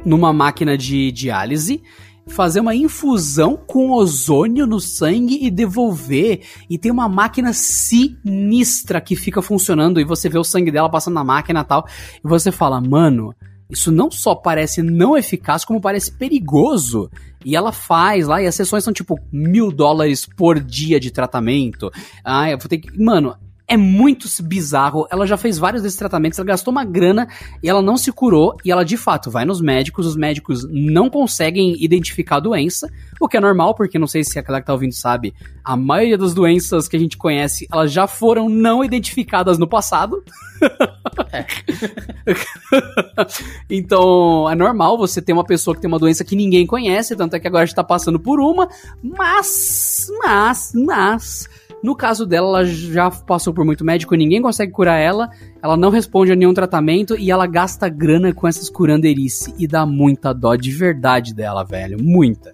numa 0.08 0.32
máquina 0.32 0.78
de 0.78 1.12
diálise, 1.12 1.84
fazer 2.28 2.62
uma 2.62 2.74
infusão 2.74 3.58
com 3.58 3.92
ozônio 3.92 4.66
no 4.66 4.80
sangue 4.80 5.40
e 5.46 5.52
devolver. 5.52 6.42
E 6.70 6.78
tem 6.78 6.92
uma 6.92 7.10
máquina 7.10 7.52
sinistra 7.54 9.02
que 9.02 9.16
fica 9.16 9.42
funcionando 9.42 10.00
e 10.00 10.06
você 10.06 10.30
vê 10.30 10.38
o 10.38 10.44
sangue 10.44 10.72
dela 10.72 10.90
passando 10.90 11.16
na 11.16 11.24
máquina 11.24 11.62
e 11.62 11.64
tal. 11.66 11.86
E 12.24 12.28
você 12.28 12.52
fala, 12.52 12.80
mano, 12.80 13.34
isso 13.70 13.92
não 13.92 14.10
só 14.10 14.34
parece 14.34 14.82
não 14.82 15.18
eficaz, 15.18 15.66
como 15.66 15.82
parece 15.82 16.12
perigoso. 16.12 17.10
E 17.44 17.56
ela 17.56 17.72
faz 17.72 18.28
lá, 18.28 18.42
e 18.42 18.48
as 18.48 18.56
sessões 18.56 18.84
são 18.84 18.94
tipo 18.94 19.20
mil 19.32 19.72
dólares 19.72 20.26
por 20.26 20.60
dia 20.60 21.00
de 21.00 21.12
tratamento. 21.12 21.92
Ah, 22.24 22.50
eu 22.50 22.58
vou 22.58 22.68
ter 22.68 22.78
que. 22.78 22.98
Mano, 23.00 23.36
é 23.68 23.76
muito 23.76 24.28
bizarro. 24.44 25.06
Ela 25.12 25.28
já 25.28 25.36
fez 25.36 25.58
vários 25.58 25.84
desses 25.84 25.98
tratamentos, 25.98 26.40
ela 26.40 26.48
gastou 26.48 26.72
uma 26.72 26.86
grana 26.86 27.28
e 27.62 27.70
ela 27.70 27.82
não 27.82 27.98
se 27.98 28.12
curou. 28.12 28.56
E 28.64 28.72
ela 28.72 28.86
de 28.86 28.96
fato 28.96 29.30
vai 29.30 29.44
nos 29.44 29.60
médicos, 29.60 30.06
os 30.06 30.16
médicos 30.16 30.66
não 30.70 31.10
conseguem 31.10 31.76
identificar 31.84 32.38
a 32.38 32.40
doença, 32.40 32.90
o 33.20 33.28
que 33.28 33.36
é 33.36 33.42
normal, 33.42 33.76
porque 33.76 34.00
não 34.00 34.08
sei 34.08 34.24
se 34.24 34.40
aquela 34.40 34.62
que 34.62 34.68
tá 34.68 34.74
ouvindo 34.74 34.94
sabe, 34.94 35.34
a 35.64 35.76
maioria 35.76 36.18
das 36.18 36.34
doenças 36.34 36.88
que 36.88 36.96
a 36.96 37.00
gente 37.00 37.18
conhece, 37.18 37.68
elas 37.72 37.92
já 37.92 38.08
foram 38.08 38.48
não 38.48 38.84
identificadas 38.84 39.58
no 39.58 39.68
passado. 39.68 40.24
então, 43.70 44.50
é 44.50 44.56
normal 44.56 44.98
você 44.98 45.22
ter 45.22 45.34
uma 45.34 45.44
pessoa 45.44 45.76
que 45.76 45.82
tem 45.82 45.90
uma 45.90 46.00
doença 46.00 46.24
que 46.24 46.36
ninguém 46.36 46.66
conhece, 46.66 47.16
tanto 47.16 47.36
é 47.36 47.40
que 47.40 47.48
agora 47.48 47.64
a 47.64 47.66
gente 47.66 47.76
tá 47.76 47.84
passando 47.84 48.20
por 48.20 48.40
uma, 48.40 48.68
mas, 49.04 50.08
mas, 50.24 50.72
mas, 50.74 51.48
no 51.84 51.96
caso 51.96 52.26
dela, 52.26 52.48
ela 52.48 52.66
já 52.66 53.12
passou 53.12 53.54
por 53.54 53.64
muito 53.64 53.86
médico, 53.86 54.16
ninguém 54.16 54.42
consegue 54.42 54.72
curar 54.72 54.98
ela, 54.98 55.30
ela 55.62 55.78
não 55.78 55.90
responde 55.90 56.32
a 56.32 56.36
nenhum 56.36 56.54
tratamento 56.54 57.16
e 57.18 57.30
ela 57.30 57.46
gasta 57.46 57.88
grana 57.88 58.34
com 58.34 58.48
essas 58.48 58.70
curandeirice 58.70 59.54
e 59.58 59.68
dá 59.68 59.86
muita 59.86 60.34
dó 60.34 60.56
de 60.56 60.72
verdade 60.72 61.34
dela, 61.34 61.64
velho, 61.64 61.98
muita, 62.02 62.54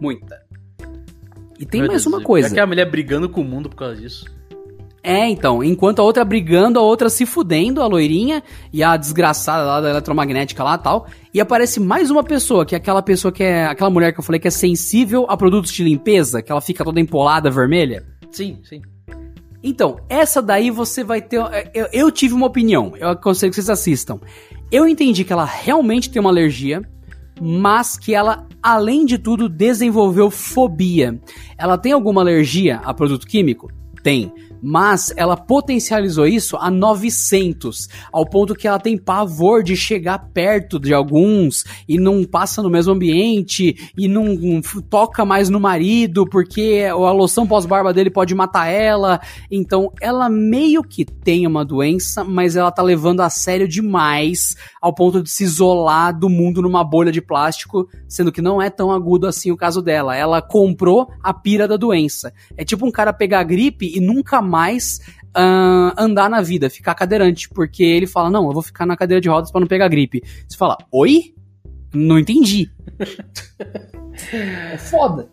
muita. 0.00 0.42
E 1.58 1.66
tem 1.66 1.80
Meu 1.80 1.90
mais 1.90 2.04
Deus, 2.04 2.14
uma 2.14 2.22
coisa. 2.22 2.48
É 2.48 2.50
que 2.50 2.60
a 2.60 2.66
mulher 2.66 2.90
brigando 2.90 3.28
com 3.28 3.40
o 3.40 3.44
mundo 3.44 3.68
por 3.68 3.76
causa 3.76 3.96
disso. 3.96 4.24
É, 5.02 5.28
então, 5.28 5.62
enquanto 5.62 6.00
a 6.00 6.02
outra 6.02 6.24
brigando, 6.24 6.78
a 6.78 6.82
outra 6.82 7.08
se 7.08 7.24
fudendo, 7.24 7.80
a 7.80 7.86
loirinha, 7.86 8.42
e 8.72 8.82
a 8.82 8.96
desgraçada 8.96 9.64
lá 9.64 9.80
da 9.80 9.90
eletromagnética 9.90 10.62
lá 10.62 10.74
e 10.74 10.78
tal, 10.78 11.06
e 11.32 11.40
aparece 11.40 11.80
mais 11.80 12.10
uma 12.10 12.22
pessoa, 12.22 12.66
que 12.66 12.74
é 12.74 12.78
aquela 12.78 13.00
pessoa 13.00 13.32
que 13.32 13.42
é, 13.42 13.66
aquela 13.66 13.90
mulher 13.90 14.12
que 14.12 14.20
eu 14.20 14.24
falei 14.24 14.40
que 14.40 14.48
é 14.48 14.50
sensível 14.50 15.24
a 15.28 15.36
produtos 15.36 15.72
de 15.72 15.84
limpeza, 15.84 16.42
que 16.42 16.50
ela 16.50 16.60
fica 16.60 16.84
toda 16.84 17.00
empolada 17.00 17.50
vermelha. 17.50 18.04
Sim, 18.30 18.58
sim. 18.64 18.82
Então, 19.62 19.98
essa 20.08 20.40
daí 20.40 20.70
você 20.70 21.02
vai 21.02 21.20
ter. 21.20 21.40
Eu, 21.74 21.88
eu 21.92 22.10
tive 22.10 22.34
uma 22.34 22.46
opinião, 22.46 22.92
eu 22.96 23.08
aconselho 23.08 23.50
que 23.50 23.56
vocês 23.56 23.70
assistam. 23.70 24.20
Eu 24.70 24.86
entendi 24.86 25.24
que 25.24 25.32
ela 25.32 25.44
realmente 25.44 26.10
tem 26.10 26.20
uma 26.20 26.30
alergia, 26.30 26.82
mas 27.40 27.98
que 27.98 28.14
ela, 28.14 28.46
além 28.62 29.04
de 29.04 29.18
tudo, 29.18 29.48
desenvolveu 29.48 30.30
fobia. 30.30 31.18
Ela 31.56 31.76
tem 31.76 31.92
alguma 31.92 32.20
alergia 32.20 32.76
a 32.84 32.94
produto 32.94 33.26
químico? 33.26 33.70
Tem. 34.02 34.32
Mas 34.62 35.12
ela 35.16 35.36
potencializou 35.36 36.26
isso 36.26 36.56
a 36.56 36.70
900, 36.70 37.88
ao 38.12 38.24
ponto 38.24 38.54
que 38.54 38.66
ela 38.66 38.78
tem 38.78 38.96
pavor 38.96 39.62
de 39.62 39.76
chegar 39.76 40.18
perto 40.32 40.78
de 40.78 40.92
alguns 40.92 41.64
e 41.88 41.98
não 41.98 42.24
passa 42.24 42.62
no 42.62 42.70
mesmo 42.70 42.92
ambiente 42.92 43.90
e 43.96 44.08
não 44.08 44.60
toca 44.88 45.24
mais 45.24 45.48
no 45.48 45.60
marido 45.60 46.26
porque 46.26 46.86
a 46.90 47.12
loção 47.12 47.46
pós-barba 47.46 47.92
dele 47.92 48.10
pode 48.10 48.34
matar 48.34 48.66
ela. 48.68 49.20
Então, 49.50 49.92
ela 50.00 50.28
meio 50.28 50.82
que 50.82 51.04
tem 51.04 51.46
uma 51.46 51.64
doença, 51.64 52.24
mas 52.24 52.56
ela 52.56 52.70
tá 52.70 52.82
levando 52.82 53.20
a 53.20 53.30
sério 53.30 53.68
demais 53.68 54.56
ao 54.80 54.92
ponto 54.92 55.22
de 55.22 55.30
se 55.30 55.44
isolar 55.44 56.16
do 56.16 56.28
mundo 56.28 56.62
numa 56.62 56.84
bolha 56.84 57.12
de 57.12 57.20
plástico, 57.20 57.88
sendo 58.08 58.32
que 58.32 58.42
não 58.42 58.60
é 58.60 58.70
tão 58.70 58.90
agudo 58.90 59.26
assim 59.26 59.50
o 59.50 59.56
caso 59.56 59.82
dela. 59.82 60.16
Ela 60.16 60.40
comprou 60.40 61.08
a 61.22 61.32
pira 61.32 61.66
da 61.68 61.76
doença. 61.76 62.32
É 62.56 62.64
tipo 62.64 62.86
um 62.86 62.90
cara 62.90 63.12
pegar 63.12 63.42
gripe 63.44 63.92
e 63.94 64.00
nunca 64.00 64.40
mais 64.48 65.00
uh, 65.28 65.94
andar 65.96 66.28
na 66.28 66.40
vida, 66.40 66.70
ficar 66.70 66.94
cadeirante, 66.94 67.48
porque 67.48 67.82
ele 67.82 68.06
fala: 68.06 68.30
Não, 68.30 68.46
eu 68.46 68.52
vou 68.52 68.62
ficar 68.62 68.86
na 68.86 68.96
cadeira 68.96 69.20
de 69.20 69.28
rodas 69.28 69.50
para 69.50 69.60
não 69.60 69.68
pegar 69.68 69.88
gripe. 69.88 70.22
Você 70.48 70.56
fala: 70.56 70.76
Oi? 70.90 71.34
Não 71.94 72.18
entendi. 72.18 72.70
é 74.32 74.76
foda. 74.76 75.28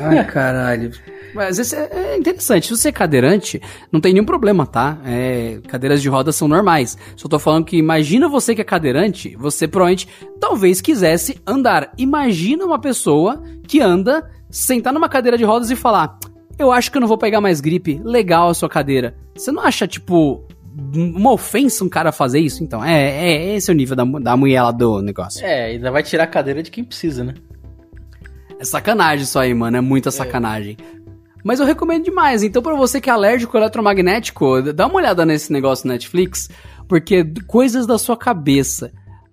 Ai, 0.00 0.24
caralho. 0.26 0.90
Mas 1.34 1.58
esse 1.58 1.76
é, 1.76 1.88
é 1.92 2.16
interessante. 2.16 2.66
Se 2.66 2.76
você 2.76 2.88
é 2.88 2.92
cadeirante, 2.92 3.60
não 3.92 4.00
tem 4.00 4.12
nenhum 4.12 4.24
problema, 4.24 4.66
tá? 4.66 4.98
É, 5.04 5.60
cadeiras 5.68 6.02
de 6.02 6.08
rodas 6.08 6.34
são 6.34 6.48
normais. 6.48 6.98
Só 7.16 7.28
tô 7.28 7.38
falando 7.38 7.64
que 7.64 7.76
imagina 7.76 8.28
você 8.28 8.54
que 8.54 8.60
é 8.60 8.64
cadeirante, 8.64 9.36
você 9.36 9.68
provavelmente 9.68 10.08
talvez 10.40 10.80
quisesse 10.80 11.40
andar. 11.46 11.92
Imagina 11.96 12.64
uma 12.64 12.80
pessoa 12.80 13.42
que 13.66 13.80
anda, 13.80 14.28
sentar 14.50 14.92
numa 14.92 15.08
cadeira 15.08 15.38
de 15.38 15.44
rodas 15.44 15.70
e 15.70 15.76
falar: 15.76 16.18
Eu 16.60 16.70
acho 16.70 16.90
que 16.90 16.98
eu 16.98 17.00
não 17.00 17.08
vou 17.08 17.16
pegar 17.16 17.40
mais 17.40 17.58
gripe. 17.58 17.98
Legal 18.04 18.50
a 18.50 18.54
sua 18.54 18.68
cadeira. 18.68 19.16
Você 19.34 19.50
não 19.50 19.62
acha, 19.62 19.88
tipo, 19.88 20.46
uma 20.94 21.32
ofensa 21.32 21.82
um 21.82 21.88
cara 21.88 22.12
fazer 22.12 22.38
isso? 22.38 22.62
Então, 22.62 22.84
é, 22.84 23.00
é 23.00 23.56
esse 23.56 23.70
é 23.70 23.72
o 23.72 23.76
nível 23.76 23.96
da, 23.96 24.04
da 24.04 24.36
mulher 24.36 24.62
lá 24.62 24.70
do 24.70 25.00
negócio. 25.00 25.42
É, 25.42 25.70
ainda 25.70 25.90
vai 25.90 26.02
tirar 26.02 26.24
a 26.24 26.26
cadeira 26.26 26.62
de 26.62 26.70
quem 26.70 26.84
precisa, 26.84 27.24
né? 27.24 27.32
É 28.58 28.64
sacanagem 28.64 29.24
isso 29.24 29.38
aí, 29.38 29.54
mano. 29.54 29.78
É 29.78 29.80
muita 29.80 30.10
sacanagem. 30.10 30.76
Mas 31.42 31.60
eu 31.60 31.64
recomendo 31.64 32.04
demais. 32.04 32.42
Então, 32.42 32.60
para 32.62 32.74
você 32.74 33.00
que 33.00 33.08
é 33.08 33.12
alérgico 33.12 33.56
ao 33.56 33.62
eletromagnético, 33.62 34.60
dá 34.74 34.86
uma 34.86 34.96
olhada 34.96 35.24
nesse 35.24 35.50
negócio 35.50 35.88
Netflix, 35.88 36.50
porque 36.86 37.24
coisas 37.46 37.86
da 37.86 37.96
sua 37.96 38.18
cabeça. 38.18 38.92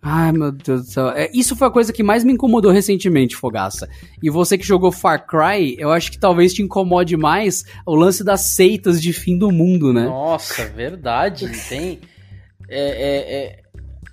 Ai, 0.09 0.31
meu 0.31 0.53
Deus 0.53 0.85
do 0.85 0.87
céu. 0.89 1.09
É, 1.09 1.29
isso 1.33 1.53
foi 1.53 1.67
a 1.67 1.71
coisa 1.71 1.91
que 1.91 2.01
mais 2.01 2.23
me 2.23 2.31
incomodou 2.31 2.71
recentemente, 2.71 3.35
Fogaça. 3.35 3.89
E 4.23 4.29
você 4.29 4.57
que 4.57 4.65
jogou 4.65 4.89
Far 4.89 5.27
Cry, 5.27 5.75
eu 5.77 5.91
acho 5.91 6.09
que 6.09 6.17
talvez 6.17 6.53
te 6.53 6.61
incomode 6.61 7.17
mais 7.17 7.65
o 7.85 7.93
lance 7.93 8.23
das 8.23 8.39
seitas 8.39 9.01
de 9.01 9.11
fim 9.11 9.37
do 9.37 9.51
mundo, 9.51 9.91
né? 9.91 10.05
Nossa, 10.05 10.65
verdade. 10.65 11.51
Tem. 11.67 11.99
É, 12.69 12.79
é, 12.79 13.35
é, 13.35 13.59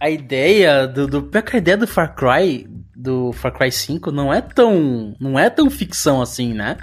a 0.00 0.10
ideia 0.10 0.88
do, 0.88 1.06
do. 1.06 1.30
A 1.32 1.56
ideia 1.56 1.76
do 1.76 1.86
Far 1.86 2.16
Cry, 2.16 2.66
do 2.96 3.32
Far 3.32 3.52
Cry 3.56 3.70
5, 3.70 4.10
não 4.10 4.34
é 4.34 4.40
tão. 4.40 5.14
Não 5.20 5.38
é 5.38 5.48
tão 5.48 5.70
ficção 5.70 6.20
assim, 6.20 6.52
né? 6.52 6.76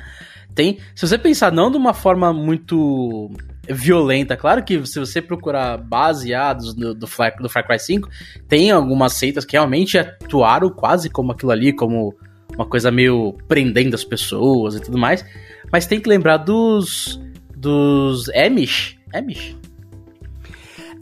Tem, 0.55 0.79
se 0.95 1.05
você 1.05 1.17
pensar 1.17 1.51
não 1.51 1.69
de 1.69 1.75
uma 1.75 1.93
forma 1.93 2.31
muito 2.31 3.29
violenta, 3.69 4.35
claro 4.35 4.63
que 4.63 4.85
se 4.85 4.99
você 4.99 5.21
procurar 5.21 5.77
baseados 5.77 6.73
do, 6.73 6.93
do, 6.93 7.07
Far, 7.07 7.35
do 7.37 7.49
Far 7.49 7.65
Cry 7.65 7.79
5, 7.79 8.09
tem 8.47 8.71
algumas 8.71 9.13
seitas 9.13 9.45
que 9.45 9.53
realmente 9.53 9.97
atuaram 9.97 10.69
quase 10.69 11.09
como 11.09 11.31
aquilo 11.31 11.51
ali, 11.51 11.73
como 11.73 12.15
uma 12.55 12.65
coisa 12.65 12.91
meio 12.91 13.37
prendendo 13.47 13.95
as 13.95 14.03
pessoas 14.03 14.75
e 14.75 14.81
tudo 14.81 14.97
mais. 14.97 15.25
Mas 15.71 15.85
tem 15.85 15.99
que 15.99 16.09
lembrar 16.09 16.37
dos. 16.37 17.19
dos 17.55 18.29
Amish. 18.29 18.97
Amish? 19.13 19.60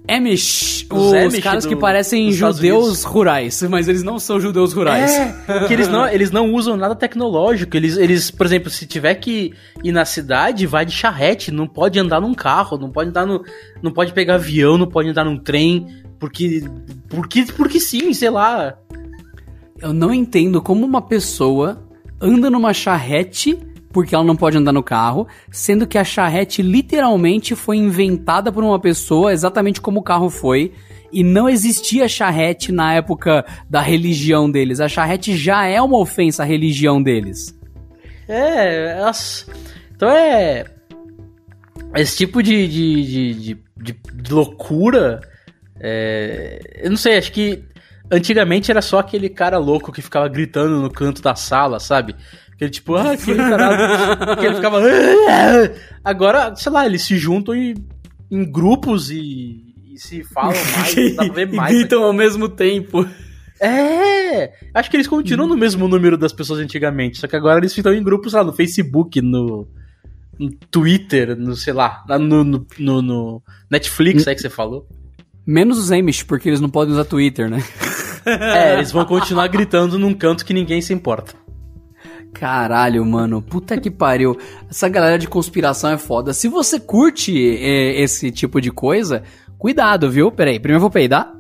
Amish, 0.10 0.88
os, 0.92 1.34
os 1.34 1.40
caras 1.40 1.64
do, 1.66 1.70
que 1.70 1.76
parecem 1.76 2.32
judeus 2.32 3.04
rurais, 3.04 3.62
mas 3.70 3.88
eles 3.88 4.02
não 4.02 4.18
são 4.18 4.40
judeus 4.40 4.74
rurais. 4.74 5.12
É, 5.12 5.68
que 5.68 5.74
eles 5.74 5.88
não, 5.88 6.08
eles 6.10 6.32
não 6.32 6.52
usam 6.52 6.76
nada 6.76 6.96
tecnológico. 6.96 7.78
Eles, 7.78 7.96
eles, 7.96 8.32
por 8.32 8.46
exemplo, 8.46 8.70
se 8.70 8.88
tiver 8.88 9.14
que 9.16 9.54
ir 9.84 9.92
na 9.92 10.06
cidade, 10.06 10.66
vai 10.66 10.86
de 10.86 10.92
charrete, 10.92 11.52
não 11.52 11.68
pode 11.68 12.00
andar 12.00 12.20
num 12.20 12.34
carro, 12.34 12.78
não 12.78 12.90
pode 12.90 13.10
andar 13.10 13.28
no, 13.28 13.44
não 13.84 13.92
pode 13.92 14.12
pegar 14.14 14.36
avião, 14.36 14.78
não 14.78 14.88
pode 14.88 15.10
andar 15.10 15.26
num 15.26 15.38
trem, 15.38 15.86
porque, 16.20 16.64
porque, 17.08 17.46
porque 17.56 17.80
sim, 17.80 18.14
sei 18.14 18.30
lá. 18.30 18.76
Eu 19.82 19.94
não 19.94 20.14
entendo 20.14 20.62
como 20.62 20.86
uma 20.86 21.02
pessoa 21.02 21.88
anda 22.20 22.50
numa 22.50 22.74
charrete 22.74 23.58
porque 23.92 24.14
ela 24.14 24.24
não 24.24 24.36
pode 24.36 24.58
andar 24.58 24.72
no 24.72 24.84
carro, 24.84 25.28
sendo 25.52 25.88
que 25.88 25.98
a 25.98 26.04
charrete 26.04 26.62
literalmente 26.62 27.56
foi 27.56 27.78
inventada 27.78 28.52
por 28.52 28.64
uma 28.64 28.80
pessoa 28.80 29.34
exatamente 29.34 29.82
como 29.82 30.00
o 30.00 30.04
carro 30.04 30.30
foi. 30.30 30.72
E 31.12 31.24
não 31.24 31.50
existia 31.50 32.08
charrete 32.08 32.72
na 32.72 32.94
época 32.94 33.44
da 33.68 33.82
religião 33.82 34.50
deles. 34.50 34.80
A 34.80 34.88
charrete 34.88 35.36
já 35.36 35.66
é 35.66 35.82
uma 35.82 35.98
ofensa 35.98 36.44
à 36.44 36.46
religião 36.46 37.02
deles. 37.02 37.58
É, 38.28 39.02
então 39.96 40.08
é. 40.08 40.66
Esse 41.96 42.16
tipo 42.16 42.44
de, 42.44 42.68
de, 42.68 43.04
de, 43.04 43.58
de, 43.76 44.00
de 44.14 44.32
loucura. 44.32 45.20
É, 45.80 46.60
eu 46.84 46.92
não 46.92 46.98
sei, 46.98 47.18
acho 47.18 47.32
que 47.32 47.64
antigamente 48.12 48.70
era 48.70 48.82
só 48.82 49.00
aquele 49.00 49.30
cara 49.30 49.58
louco 49.58 49.92
que 49.92 50.02
ficava 50.02 50.28
gritando 50.28 50.80
no 50.80 50.92
canto 50.92 51.24
da 51.24 51.34
sala, 51.34 51.80
sabe? 51.80 52.16
Ele 52.60 52.72
tipo, 52.72 52.96
ah, 52.96 53.16
que 53.16 53.36
caralho. 53.36 54.38
que 54.38 54.46
ele 54.46 54.56
ficava. 54.56 54.82
Agora, 56.04 56.56
sei 56.56 56.72
lá, 56.72 56.86
eles 56.86 57.04
se 57.04 57.18
juntam 57.18 57.56
em, 57.56 57.74
em 58.30 58.52
grupos 58.52 59.10
e, 59.10 59.74
e 59.94 59.98
se 59.98 60.24
falam 60.24 60.54
mais, 60.78 61.16
dá 61.16 61.26
pra 61.26 61.34
ver 61.34 61.54
mais. 61.54 61.74
E 61.74 61.78
gritam 61.78 62.04
ao 62.04 62.14
mesmo 62.14 62.50
tempo. 62.50 63.08
É! 63.62 64.54
Acho 64.74 64.90
que 64.90 64.98
eles 64.98 65.08
continuam 65.08 65.48
no 65.48 65.58
mesmo 65.58 65.88
número 65.88 66.18
das 66.18 66.32
pessoas 66.32 66.60
antigamente, 66.60 67.18
só 67.18 67.28
que 67.28 67.36
agora 67.36 67.60
eles 67.60 67.76
estão 67.76 67.94
em 67.94 68.04
grupos 68.04 68.34
lá 68.34 68.44
no 68.44 68.54
Facebook, 68.54 69.22
no, 69.22 69.68
no 70.38 70.50
Twitter, 70.72 71.36
no 71.38 71.56
sei 71.56 71.74
lá, 71.74 72.04
no, 72.08 72.44
no, 72.44 72.66
no, 72.78 73.02
no 73.02 73.44
Netflix, 73.70 74.28
aí 74.28 74.36
que 74.36 74.42
você 74.42 74.50
falou. 74.50 74.88
Menos 75.46 75.78
os 75.78 75.92
Amish, 75.92 76.24
porque 76.24 76.48
eles 76.48 76.62
não 76.62 76.70
podem 76.70 76.94
usar 76.94 77.06
Twitter, 77.06 77.50
né? 77.50 77.64
É, 78.26 78.74
eles 78.76 78.92
vão 78.92 79.06
continuar 79.06 79.48
gritando 79.48 79.98
num 79.98 80.14
canto 80.14 80.46
que 80.46 80.54
ninguém 80.54 80.82
se 80.82 80.94
importa. 80.94 81.34
Caralho, 82.40 83.06
mano. 83.06 83.42
Puta 83.42 83.78
que 83.78 83.92
pariu. 83.92 84.38
Essa 84.70 84.88
galera 84.88 85.20
de 85.20 85.28
conspiração 85.28 85.92
é 85.92 85.98
foda. 85.98 86.34
Se 86.34 86.48
você 86.48 86.80
curte 86.80 87.38
é, 87.38 88.02
esse 88.02 88.32
tipo 88.32 88.62
de 88.62 88.72
coisa, 88.72 89.24
cuidado, 89.58 90.10
viu? 90.10 90.32
Peraí, 90.32 90.58
primeiro 90.58 90.78
eu 90.78 90.82
vou 90.82 90.90
peidar. 90.90 91.36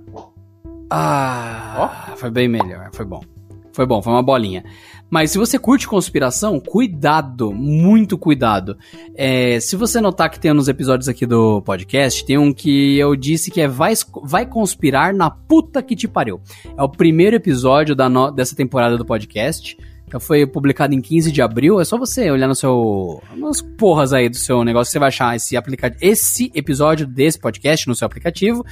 Ah, 0.89 2.11
oh. 2.11 2.17
foi 2.17 2.29
bem 2.29 2.49
melhor. 2.49 2.89
Foi 2.91 3.05
bom. 3.05 3.23
Foi 3.71 3.85
bom, 3.85 4.01
foi 4.01 4.11
uma 4.11 4.21
bolinha. 4.21 4.65
Mas 5.09 5.31
se 5.31 5.37
você 5.37 5.57
curte 5.57 5.87
conspiração, 5.87 6.59
cuidado, 6.59 7.53
muito 7.53 8.17
cuidado. 8.17 8.77
É, 9.15 9.57
se 9.61 9.77
você 9.77 10.01
notar 10.01 10.29
que 10.29 10.37
tem 10.37 10.53
nos 10.53 10.67
episódios 10.67 11.07
aqui 11.07 11.25
do 11.25 11.61
podcast, 11.61 12.25
tem 12.25 12.37
um 12.37 12.51
que 12.51 12.97
eu 12.97 13.15
disse 13.15 13.49
que 13.49 13.61
é 13.61 13.69
Vai, 13.69 13.93
vai 14.21 14.45
Conspirar 14.45 15.13
na 15.13 15.29
Puta 15.29 15.81
que 15.81 15.95
Te 15.95 16.09
Pariu. 16.09 16.41
É 16.77 16.83
o 16.83 16.89
primeiro 16.89 17.37
episódio 17.37 17.95
da 17.95 18.09
no, 18.09 18.29
dessa 18.31 18.53
temporada 18.53 18.97
do 18.97 19.05
podcast. 19.05 19.77
Foi 20.17 20.47
publicado 20.47 20.95
em 20.95 21.01
15 21.01 21.31
de 21.31 21.41
abril. 21.41 21.81
É 21.81 21.85
só 21.85 21.97
você 21.97 22.31
olhar 22.31 22.47
no 22.47 22.55
seu. 22.55 23.21
nas 23.35 23.61
porras 23.61 24.13
aí 24.13 24.29
do 24.29 24.37
seu 24.37 24.63
negócio. 24.63 24.91
Você 24.91 24.99
vai 24.99 25.09
achar 25.09 25.35
esse, 25.35 25.57
aplicativo, 25.57 25.99
esse 26.01 26.49
episódio 26.55 27.05
desse 27.05 27.37
podcast 27.37 27.87
no 27.87 27.95
seu 27.95 28.05
aplicativo. 28.05 28.65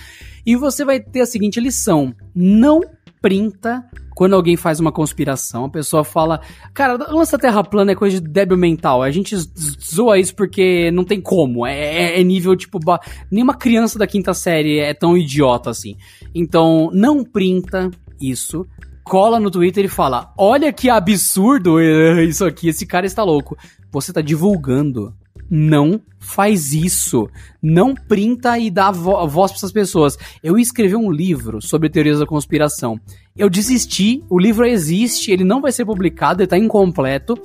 E 0.46 0.56
você 0.56 0.86
vai 0.86 1.00
ter 1.00 1.22
a 1.22 1.26
seguinte 1.26 1.60
lição: 1.60 2.16
não 2.34 2.82
printa 3.22 3.84
quando 4.16 4.34
alguém 4.34 4.58
faz 4.58 4.80
uma 4.80 4.92
conspiração. 4.92 5.66
A 5.66 5.70
pessoa 5.70 6.04
fala, 6.04 6.42
cara, 6.74 6.94
lança 7.12 7.38
terra 7.38 7.64
plana 7.64 7.92
é 7.92 7.96
coisa 7.96 8.20
de 8.20 8.28
débil 8.28 8.58
mental. 8.58 9.04
A 9.04 9.12
gente 9.12 9.36
zoa 9.36 10.18
isso 10.18 10.36
porque 10.36 10.90
não 10.90 11.04
tem 11.04 11.22
como. 11.22 11.68
É, 11.68 11.78
é, 11.78 12.20
é 12.20 12.24
nível, 12.24 12.56
tipo, 12.56 12.80
nenhuma 13.30 13.54
criança 13.54 14.00
da 14.00 14.08
quinta 14.08 14.34
série 14.34 14.80
é 14.80 14.94
tão 14.94 15.16
idiota 15.16 15.70
assim. 15.70 15.98
Então, 16.34 16.90
não 16.92 17.24
printa 17.24 17.92
isso 18.20 18.66
cola 19.08 19.40
no 19.40 19.50
Twitter 19.50 19.86
e 19.86 19.90
fala: 19.90 20.34
Olha 20.38 20.72
que 20.72 20.90
absurdo 20.90 21.82
isso 21.82 22.46
aqui, 22.46 22.68
esse 22.68 22.86
cara 22.86 23.06
está 23.06 23.24
louco. 23.24 23.58
Você 23.92 24.12
está 24.12 24.22
divulgando. 24.22 25.14
Não 25.50 26.02
faz 26.20 26.74
isso. 26.74 27.30
Não 27.64 27.96
printa 27.96 28.60
e 28.60 28.70
dá 28.70 28.92
vo 28.92 29.26
voz 29.28 29.52
para 29.52 29.60
essas 29.60 29.72
pessoas. 29.72 30.18
Eu 30.44 30.58
escrevi 30.60 30.96
um 30.96 31.10
livro 31.10 31.62
sobre 31.62 31.90
teorias 31.90 32.20
da 32.20 32.26
conspiração. 32.26 33.00
Eu 33.36 33.50
desisti, 33.50 34.24
o 34.30 34.38
livro 34.38 34.66
existe, 34.66 35.32
ele 35.32 35.44
não 35.44 35.62
vai 35.62 35.72
ser 35.72 35.86
publicado, 35.86 36.42
ele 36.42 36.48
tá 36.48 36.58
incompleto, 36.58 37.36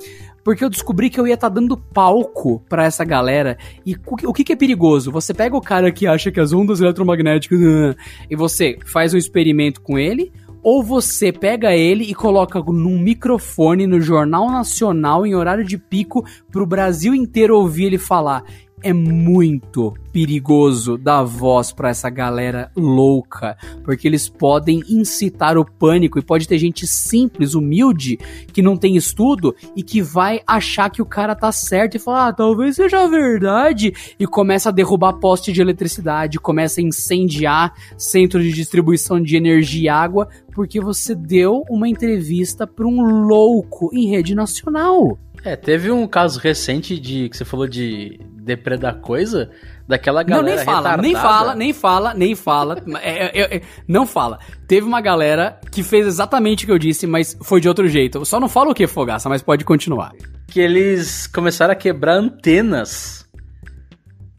porque 0.43 0.63
eu 0.63 0.69
descobri 0.69 1.09
que 1.09 1.19
eu 1.19 1.27
ia 1.27 1.35
estar 1.35 1.49
tá 1.49 1.55
dando 1.55 1.77
palco 1.77 2.59
para 2.67 2.83
essa 2.83 3.05
galera. 3.05 3.57
E 3.85 3.95
o 4.23 4.33
que, 4.33 4.43
que, 4.43 4.53
é 4.53 4.55
perigoso? 4.55 5.11
Você 5.11 5.33
pega 5.33 5.55
o 5.55 5.61
cara 5.61 5.91
que 5.91 6.05
acha 6.05 6.31
que 6.31 6.39
as 6.39 6.51
ondas 6.51 6.81
eletromagnéticas 6.81 7.59
e 8.29 8.35
você 8.35 8.77
faz 8.85 9.13
um 9.13 9.17
experimento 9.17 9.81
com 9.81 9.97
ele, 9.97 10.31
ou 10.63 10.81
você 10.81 11.31
pega 11.31 11.75
ele 11.75 12.05
e 12.05 12.15
coloca 12.15 12.59
num 12.61 12.97
microfone 12.97 13.85
no 13.85 13.99
Jornal 13.99 14.49
Nacional 14.49 15.25
em 15.25 15.35
horário 15.35 15.65
de 15.65 15.77
pico 15.77 16.25
pro 16.49 16.65
Brasil 16.65 17.13
inteiro 17.13 17.57
ouvir 17.57 17.85
ele 17.85 17.97
falar. 17.97 18.43
É 18.83 18.91
muito 18.91 19.93
perigoso 20.11 20.97
dar 20.97 21.23
voz 21.23 21.71
para 21.71 21.89
essa 21.89 22.09
galera 22.09 22.69
louca, 22.75 23.57
porque 23.83 24.07
eles 24.07 24.29
podem 24.29 24.81
incitar 24.87 25.57
o 25.57 25.65
pânico 25.65 26.19
e 26.19 26.21
pode 26.21 26.47
ter 26.47 26.57
gente 26.59 26.85
simples, 26.85 27.55
humilde, 27.55 28.17
que 28.51 28.61
não 28.61 28.77
tem 28.77 28.95
estudo 28.95 29.55
e 29.75 29.81
que 29.81 30.01
vai 30.01 30.41
achar 30.45 30.89
que 30.89 31.01
o 31.01 31.05
cara 31.05 31.33
tá 31.33 31.51
certo 31.51 31.95
e 31.95 31.99
falar, 31.99 32.27
ah, 32.27 32.33
talvez 32.33 32.75
seja 32.75 33.07
verdade, 33.07 33.93
e 34.19 34.27
começa 34.27 34.69
a 34.69 34.71
derrubar 34.71 35.13
poste 35.13 35.51
de 35.51 35.61
eletricidade, 35.61 36.39
começa 36.39 36.79
a 36.79 36.83
incendiar 36.83 37.73
centro 37.97 38.41
de 38.41 38.51
distribuição 38.51 39.19
de 39.19 39.35
energia 39.35 39.83
e 39.83 39.89
água, 39.89 40.27
porque 40.53 40.79
você 40.79 41.15
deu 41.15 41.63
uma 41.69 41.89
entrevista 41.89 42.67
para 42.67 42.85
um 42.85 43.01
louco 43.25 43.89
em 43.93 44.07
rede 44.09 44.35
nacional. 44.35 45.17
É, 45.43 45.55
teve 45.57 45.91
um 45.91 46.07
caso 46.07 46.39
recente 46.39 46.97
de 46.97 47.27
que 47.27 47.35
você 47.35 47.43
falou 47.43 47.67
de 47.67 48.19
depredar 48.43 48.99
coisa, 48.99 49.49
daquela 49.87 50.23
galera 50.23 50.47
Não, 50.47 50.55
nem 50.55 50.65
fala, 50.65 50.77
retardada. 50.77 51.01
nem 51.01 51.13
fala, 51.15 51.55
nem 51.55 51.73
fala, 51.73 52.13
nem 52.13 52.35
fala. 52.35 52.83
É, 53.01 53.39
é, 53.41 53.55
é, 53.57 53.61
não 53.87 54.05
fala. 54.05 54.39
Teve 54.67 54.85
uma 54.87 55.01
galera 55.01 55.59
que 55.71 55.83
fez 55.83 56.05
exatamente 56.05 56.63
o 56.63 56.67
que 56.67 56.71
eu 56.73 56.79
disse, 56.79 57.07
mas 57.07 57.37
foi 57.41 57.59
de 57.61 57.67
outro 57.67 57.87
jeito. 57.87 58.23
Só 58.25 58.39
não 58.39 58.49
falo 58.49 58.71
o 58.71 58.75
que, 58.75 58.87
Fogaça, 58.87 59.29
mas 59.29 59.41
pode 59.41 59.63
continuar. 59.65 60.11
Que 60.47 60.59
eles 60.59 61.27
começaram 61.27 61.71
a 61.73 61.75
quebrar 61.75 62.15
antenas. 62.15 63.25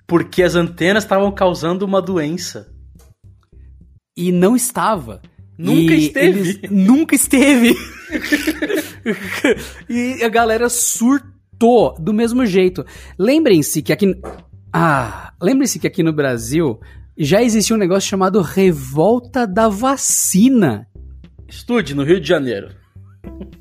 Porque 0.07 0.43
as 0.43 0.55
antenas 0.55 1.05
estavam 1.05 1.33
causando 1.33 1.85
uma 1.85 2.01
doença. 2.03 2.69
E 4.17 4.31
não 4.31 4.55
estava. 4.55 5.21
Nunca 5.59 5.95
E 5.95 6.07
esteve. 6.07 6.39
eles- 6.41 6.61
nunca 6.71 7.15
esteve. 7.15 7.75
e 9.89 10.23
a 10.23 10.29
galera 10.29 10.69
surtou 10.69 11.34
do 11.99 12.13
mesmo 12.13 12.45
jeito. 12.47 12.85
Lembrem-se 13.19 13.83
que 13.83 13.93
aqui. 13.93 14.21
Ah, 14.73 15.33
lembrem-se 15.41 15.79
que 15.79 15.87
aqui 15.87 16.03
no 16.03 16.13
Brasil 16.13 16.81
já 17.17 17.43
existia 17.43 17.77
um 17.77 17.79
negócio 17.79 18.09
chamado 18.09 18.41
Revolta 18.41 19.47
da 19.47 19.69
Vacina. 19.69 20.87
Estude 21.49 21.95
no 21.95 22.03
Rio 22.03 22.21
de 22.21 22.27
Janeiro. 22.29 22.69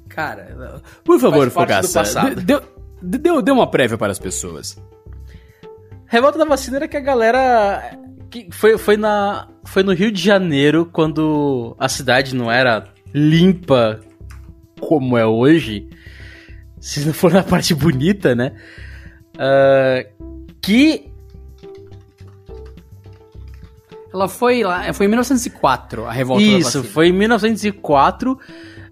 Cara, 0.09 0.81
por 1.03 1.19
favor, 1.19 1.49
Fogaça, 1.49 2.29
dê- 2.35 2.59
deu, 3.01 3.41
deu 3.41 3.53
uma 3.55 3.69
prévia 3.69 3.97
para 3.97 4.11
as 4.11 4.19
pessoas. 4.19 4.77
Revolta 6.07 6.37
da 6.37 6.45
vacina 6.45 6.77
era 6.77 6.87
que 6.87 6.97
a 6.97 7.01
galera. 7.01 7.97
Que 8.29 8.47
foi, 8.51 8.77
foi, 8.77 8.97
na, 8.97 9.47
foi 9.65 9.83
no 9.83 9.93
Rio 9.93 10.11
de 10.11 10.21
Janeiro, 10.21 10.87
quando 10.91 11.75
a 11.79 11.87
cidade 11.89 12.35
não 12.35 12.51
era 12.51 12.85
limpa 13.13 13.99
como 14.79 15.17
é 15.17 15.25
hoje. 15.25 15.87
Se 16.85 17.05
não 17.05 17.13
for 17.13 17.31
na 17.31 17.41
parte 17.43 17.73
bonita, 17.73 18.35
né? 18.35 18.51
Ah, 19.39 20.05
que. 20.61 21.09
Ela 24.13 24.27
foi 24.27 24.63
lá, 24.63 24.91
foi 24.93 25.05
em 25.07 25.09
1904, 25.09 26.05
a 26.05 26.11
Revolta 26.11 26.43
da 26.45 26.51
Isso, 26.51 26.83
foi 26.83 27.07
em 27.07 27.13
1904. 27.13 28.37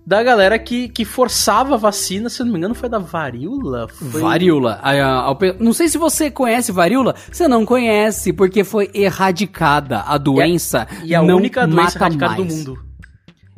Da 0.04 0.24
galera 0.24 0.58
que, 0.58 0.90
que 0.90 1.06
forçava 1.06 1.76
a 1.76 1.78
vacina, 1.78 2.28
se 2.28 2.42
eu 2.42 2.46
não 2.48 2.54
me 2.54 2.58
engano, 2.58 2.74
foi 2.74 2.90
da 2.90 2.98
varíola? 2.98 3.88
Foi... 3.88 4.20
Varíola. 4.22 4.80
A- 4.82 4.94
a- 4.94 5.32
a- 5.32 5.38
não 5.60 5.74
sei 5.74 5.88
se 5.90 5.98
você 6.00 6.32
conhece 6.32 6.72
varíola. 6.72 7.14
Você 7.32 7.48
não 7.48 7.64
conhece, 7.66 8.34
porque 8.34 8.64
foi 8.64 8.90
erradicada. 8.96 10.00
A 10.00 10.18
doença 10.18 10.88
E 11.04 11.14
a 11.14 11.22
não 11.22 11.36
única 11.38 11.68
doença 11.68 11.84
mata 11.84 12.00
radicada 12.00 12.36
do 12.36 12.46
mais. 12.46 12.58
mundo. 12.58 12.80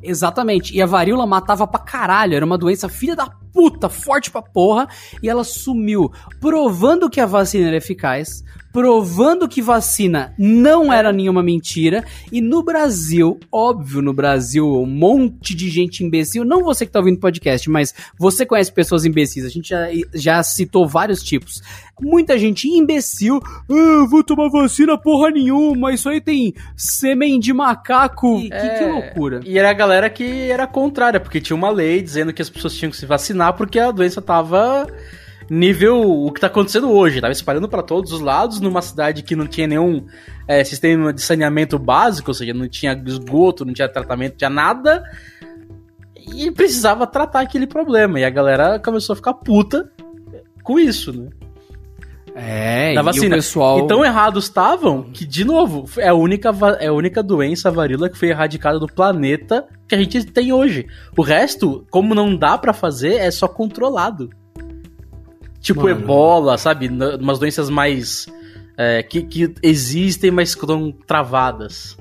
Exatamente. 0.04 0.76
E 0.76 0.82
a 0.82 0.86
varíola 0.86 1.26
matava 1.26 1.66
pra 1.66 1.80
caralho. 1.80 2.36
Era 2.36 2.46
uma 2.46 2.58
doença 2.58 2.90
filha 2.90 3.16
da 3.16 3.28
puta, 3.54 3.88
forte 3.88 4.30
pra 4.30 4.42
porra. 4.42 4.88
E 5.22 5.30
ela 5.30 5.44
sumiu, 5.44 6.12
provando 6.40 7.10
que 7.10 7.22
a 7.22 7.26
vacina 7.26 7.68
era 7.68 7.78
eficaz, 7.78 8.44
provando 8.74 9.48
que 9.48 9.62
vacina 9.62 10.34
não 10.38 10.92
era 10.92 11.14
nenhuma 11.14 11.44
mentira. 11.44 12.04
E 12.32 12.42
no 12.42 12.64
Brasil, 12.64 13.40
óbvio, 13.52 14.02
no 14.02 14.12
Brasil, 14.12 14.68
um 14.68 14.88
monte 14.88 15.56
de 15.56 15.70
gente 15.70 16.04
imbecil. 16.04 16.44
Não 16.44 16.64
você 16.64 16.86
que 16.86 16.92
tá 16.92 17.00
ouvindo 17.00 17.18
o 17.18 17.22
podcast, 17.22 17.70
mas 17.70 17.94
você 18.18 18.46
conhece 18.46 18.74
pessoas 18.74 19.06
imbecis. 19.06 19.46
A 19.46 19.50
gente 19.50 19.70
já, 19.70 19.88
já 20.14 20.42
citou 20.42 20.88
vários 20.88 21.22
tipos. 21.22 21.62
Muita 22.02 22.38
gente 22.40 22.68
imbecil. 22.68 23.40
Ah, 23.70 24.06
vou 24.10 24.24
tomar 24.24 24.50
vacina 24.50 24.98
porra 24.98 25.30
nenhuma. 25.30 25.94
Isso 25.94 26.10
aí 26.10 26.20
tem 26.20 26.56
sêmen 26.76 27.40
de 27.40 27.54
macaco. 27.54 28.42
Que, 28.42 28.50
que 28.50 28.56
É, 28.56 28.92
loucura. 28.92 29.42
E 29.46 29.60
era 29.60 29.70
a 29.70 29.74
galera 29.74 30.10
que 30.10 30.50
era 30.50 30.66
contrária, 30.66 31.20
porque 31.20 31.40
tinha 31.40 31.56
uma 31.56 31.70
lei 31.70 32.02
dizendo 32.02 32.34
que 32.34 32.42
as 32.42 32.50
pessoas 32.50 32.74
tinham 32.74 32.90
que 32.90 32.98
se 32.98 33.06
vacinar 33.06 33.54
porque 33.54 33.78
a 33.78 33.92
doença 33.92 34.20
tava 34.20 34.88
nível 35.50 36.02
o 36.02 36.32
que 36.32 36.42
tá 36.42 36.48
acontecendo 36.48 36.92
hoje, 36.92 37.22
tava 37.22 37.34
espalhando 37.34 37.68
pra 37.68 37.82
todos 37.82 38.12
os 38.12 38.20
lados 38.22 38.60
numa 38.60 38.82
cidade 38.82 39.24
que 39.24 39.36
não 39.36 39.48
tinha 39.48 39.68
nenhum 39.68 40.06
é, 40.48 40.64
sistema 40.64 41.14
de 41.14 41.22
saneamento 41.22 41.78
básico, 41.78 42.32
ou 42.32 42.36
seja, 42.36 42.54
não 42.54 42.68
tinha 42.68 42.94
esgoto, 43.06 43.66
não 43.66 43.74
tinha 43.74 43.90
tratamento, 43.90 44.32
não 44.32 44.38
tinha 44.38 44.50
nada. 44.50 45.04
E 46.34 46.50
precisava 46.52 47.06
tratar 47.06 47.42
aquele 47.42 47.68
problema. 47.68 48.20
E 48.20 48.24
a 48.24 48.30
galera 48.30 48.80
começou 48.80 49.14
a 49.14 49.16
ficar 49.18 49.34
puta 49.34 49.92
com 50.64 50.80
isso, 50.80 51.12
né? 51.12 51.30
É, 52.36 52.96
da 52.96 53.02
e 53.02 53.04
vacina. 53.04 53.36
o 53.36 53.38
pessoal... 53.38 53.80
E 53.80 53.88
tão 53.88 54.04
errados 54.04 54.46
estavam 54.46 55.04
que, 55.04 55.26
de 55.26 55.46
novo, 55.46 55.86
é 55.98 56.08
a 56.08 56.14
única, 56.14 56.52
é 56.80 56.88
a 56.88 56.94
única 56.94 57.22
doença 57.22 57.70
varíola 57.70 58.10
que 58.10 58.18
foi 58.18 58.30
erradicada 58.30 58.80
do 58.80 58.88
planeta 58.88 59.68
que 59.88 59.94
a 59.94 59.98
gente 59.98 60.26
tem 60.26 60.52
hoje. 60.52 60.88
O 61.16 61.22
resto, 61.22 61.86
como 61.92 62.16
não 62.16 62.36
dá 62.36 62.58
pra 62.58 62.74
fazer, 62.74 63.16
é 63.16 63.30
só 63.30 63.48
controlado. 63.48 64.30
Tipo 65.64 65.84
Mano. 65.84 66.02
ebola, 66.02 66.58
sabe? 66.60 66.86
N- 66.90 67.16
Umas 67.20 67.40
doenças 67.40 67.70
mais. 67.72 68.28
é, 68.78 69.02
que, 69.02 69.24
que 69.24 69.54
existem, 69.64 70.30
mas 70.30 70.50
estão 70.50 70.92
travadas. 71.08 71.98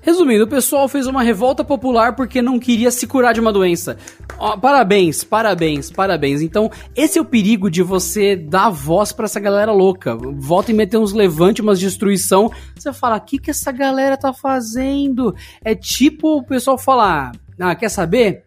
Resumindo, 0.00 0.44
o 0.44 0.48
pessoal 0.48 0.88
fez 0.88 1.06
uma 1.06 1.22
revolta 1.22 1.62
popular 1.62 2.14
porque 2.16 2.40
não 2.40 2.58
queria 2.58 2.90
se 2.90 3.06
curar 3.06 3.34
de 3.34 3.40
uma 3.40 3.52
doença. 3.52 3.96
Ó, 4.38 4.56
parabéns, 4.56 5.22
parabéns, 5.22 5.90
parabéns. 5.90 6.40
Então, 6.40 6.70
esse 6.96 7.18
é 7.18 7.20
o 7.22 7.24
perigo 7.26 7.70
de 7.70 7.82
você 7.82 8.34
dar 8.34 8.70
voz 8.70 9.12
pra 9.12 9.26
essa 9.26 9.38
galera 9.40 9.70
louca. 9.72 10.16
Volta 10.16 10.70
e 10.70 10.74
meter 10.74 10.96
uns 10.96 11.12
levante, 11.12 11.60
umas 11.60 11.78
destruição. 11.78 12.50
Você 12.74 12.92
fala, 12.92 13.16
o 13.16 13.20
que, 13.20 13.38
que 13.38 13.50
essa 13.50 13.70
galera 13.70 14.16
tá 14.16 14.32
fazendo? 14.32 15.34
É 15.62 15.74
tipo 15.74 16.38
o 16.38 16.42
pessoal 16.44 16.78
falar, 16.78 17.32
ah, 17.60 17.74
quer 17.74 17.90
saber? 17.90 18.44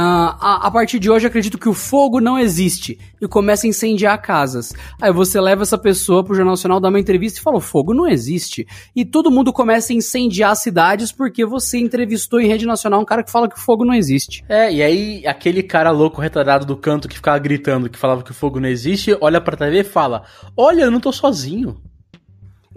Ah, 0.00 0.36
a, 0.40 0.66
a 0.68 0.70
partir 0.70 1.00
de 1.00 1.10
hoje 1.10 1.26
acredito 1.26 1.58
que 1.58 1.68
o 1.68 1.74
fogo 1.74 2.20
não 2.20 2.38
existe 2.38 2.96
e 3.20 3.26
começa 3.26 3.66
a 3.66 3.68
incendiar 3.68 4.22
casas. 4.22 4.72
Aí 5.02 5.12
você 5.12 5.40
leva 5.40 5.62
essa 5.62 5.76
pessoa 5.76 6.22
pro 6.22 6.36
Jornal 6.36 6.52
Nacional, 6.52 6.78
dá 6.78 6.88
uma 6.88 7.00
entrevista 7.00 7.40
e 7.40 7.42
fala: 7.42 7.56
o 7.56 7.60
fogo 7.60 7.92
não 7.92 8.06
existe. 8.06 8.64
E 8.94 9.04
todo 9.04 9.28
mundo 9.28 9.52
começa 9.52 9.92
a 9.92 9.96
incendiar 9.96 10.54
cidades 10.54 11.10
porque 11.10 11.44
você 11.44 11.78
entrevistou 11.78 12.40
em 12.40 12.46
rede 12.46 12.64
nacional 12.64 13.00
um 13.00 13.04
cara 13.04 13.24
que 13.24 13.32
fala 13.32 13.48
que 13.48 13.56
o 13.56 13.60
fogo 13.60 13.84
não 13.84 13.92
existe. 13.92 14.44
É, 14.48 14.72
e 14.72 14.84
aí 14.84 15.26
aquele 15.26 15.64
cara 15.64 15.90
louco 15.90 16.20
retardado 16.20 16.64
do 16.64 16.76
canto 16.76 17.08
que 17.08 17.16
ficava 17.16 17.40
gritando, 17.40 17.90
que 17.90 17.98
falava 17.98 18.22
que 18.22 18.30
o 18.30 18.34
fogo 18.34 18.60
não 18.60 18.68
existe, 18.68 19.18
olha 19.20 19.40
pra 19.40 19.56
TV 19.56 19.80
e 19.80 19.84
fala: 19.84 20.22
Olha, 20.56 20.82
eu 20.82 20.92
não 20.92 21.00
tô 21.00 21.10
sozinho. 21.10 21.76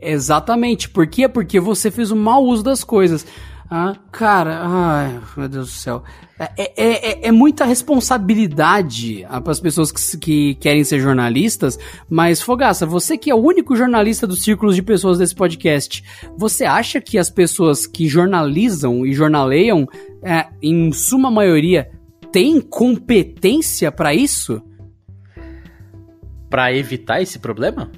Exatamente. 0.01 0.89
Por 0.89 1.05
quê? 1.05 1.27
Porque 1.29 1.59
você 1.59 1.91
fez 1.91 2.09
o 2.09 2.15
mau 2.15 2.43
uso 2.43 2.63
das 2.63 2.83
coisas. 2.83 3.27
Ah, 3.73 3.95
cara, 4.11 4.59
ai, 4.65 5.17
meu 5.37 5.47
Deus 5.47 5.67
do 5.69 5.73
céu. 5.73 6.03
É, 6.37 6.51
é, 6.57 6.71
é- 7.23 7.27
é 7.29 7.31
muita 7.31 7.63
responsabilidade 7.63 9.25
para 9.41 9.49
as 9.51 9.61
pessoas 9.61 9.93
que, 9.93 10.17
que 10.17 10.55
querem 10.55 10.83
ser 10.83 10.99
jornalistas, 10.99 11.79
mas, 12.09 12.41
Fogaça, 12.41 12.85
você 12.85 13.17
que 13.17 13.31
é 13.31 13.35
o 13.35 13.37
único 13.41 13.73
jornalista 13.73 14.27
dos 14.27 14.43
círculos 14.43 14.75
de 14.75 14.83
pessoas 14.83 15.19
desse 15.19 15.33
podcast, 15.33 16.03
você 16.37 16.65
acha 16.65 16.99
que 16.99 17.17
as 17.17 17.29
pessoas 17.29 17.87
que 17.87 18.09
jornalizam 18.09 19.05
e 19.05 19.13
jornaleiam, 19.13 19.87
é, 20.21 20.47
em 20.61 20.91
suma 20.91 21.31
maioria, 21.31 21.89
têm 22.29 22.59
competência 22.59 23.89
para 23.89 24.13
isso? 24.13 24.61
Pra 26.49 26.73
evitar 26.73 27.21
esse 27.21 27.39
problema? 27.39 27.89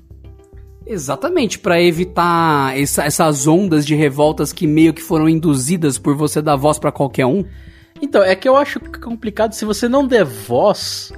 Exatamente, 0.85 1.59
pra 1.59 1.81
evitar 1.81 2.77
essa- 2.77 3.03
essas 3.05 3.47
ondas 3.47 3.85
de 3.85 3.95
revoltas 3.95 4.51
que 4.51 4.67
meio 4.67 4.93
que 4.93 5.01
foram 5.01 5.29
induzidas 5.29 5.97
por 5.97 6.15
você 6.15 6.41
dar 6.41 6.55
voz 6.55 6.77
pra 6.77 6.91
qualquer 6.91 7.25
um. 7.25 7.45
Então, 8.01 8.21
é 8.21 8.35
que 8.35 8.47
eu 8.49 8.57
acho 8.57 8.79
complicado 9.01 9.53
se 9.53 9.63
você 9.63 9.87
não 9.87 10.05
der 10.05 10.25
voz, 10.25 11.13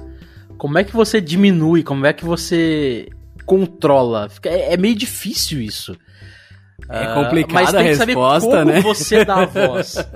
como 0.56 0.78
é 0.78 0.84
que 0.84 0.92
você 0.92 1.20
diminui, 1.20 1.82
como 1.82 2.06
é 2.06 2.12
que 2.12 2.24
você 2.24 3.08
controla? 3.44 4.28
É, 4.44 4.74
é 4.74 4.76
meio 4.76 4.94
difícil 4.94 5.60
isso. 5.60 5.96
É 6.88 7.04
Ah, 7.04 7.14
complicada 7.14 7.52
mas 7.64 7.70
tem 7.72 7.80
a 7.80 7.84
que 7.90 7.94
saber 7.96 8.12
resposta, 8.14 8.64
né? 8.64 8.80
você 8.82 9.24
dá 9.24 9.42
a 9.42 9.46
voz. 9.46 9.96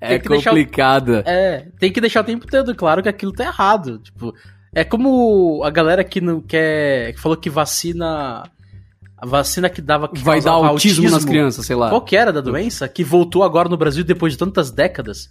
É 0.00 0.18
que 0.18 0.28
deixar 0.28 0.50
complicada. 0.50 1.22
É, 1.24 1.68
tem 1.78 1.92
que 1.92 2.00
deixar 2.00 2.20
o 2.22 2.24
tempo 2.24 2.48
todo 2.48 2.74
claro 2.74 3.00
que 3.00 3.08
aquilo 3.08 3.30
tá 3.32 3.44
errado. 3.44 4.00
Tipo, 4.00 4.34
é 4.80 4.84
como 4.84 5.62
a 5.64 5.70
galera 5.70 6.04
que 6.04 6.20
não 6.20 6.40
quer. 6.40 7.12
que 7.14 7.20
falou 7.20 7.36
que 7.36 7.48
vacina. 7.50 8.44
A 9.18 9.26
vacina 9.26 9.68
que 9.70 9.80
dava. 9.80 10.08
Que 10.08 10.20
Vai 10.20 10.40
dar 10.40 10.50
causava 10.50 10.68
autismo, 10.72 11.10
nas 11.10 11.24
crianças, 11.24 11.64
sei 11.64 11.74
lá. 11.74 11.88
Qual 11.88 12.02
que 12.02 12.14
era 12.16 12.32
da 12.32 12.40
doença? 12.42 12.86
Que 12.86 13.02
voltou 13.02 13.42
agora 13.42 13.68
no 13.68 13.76
Brasil 13.76 14.04
depois 14.04 14.34
de 14.34 14.38
tantas 14.38 14.70
décadas. 14.70 15.28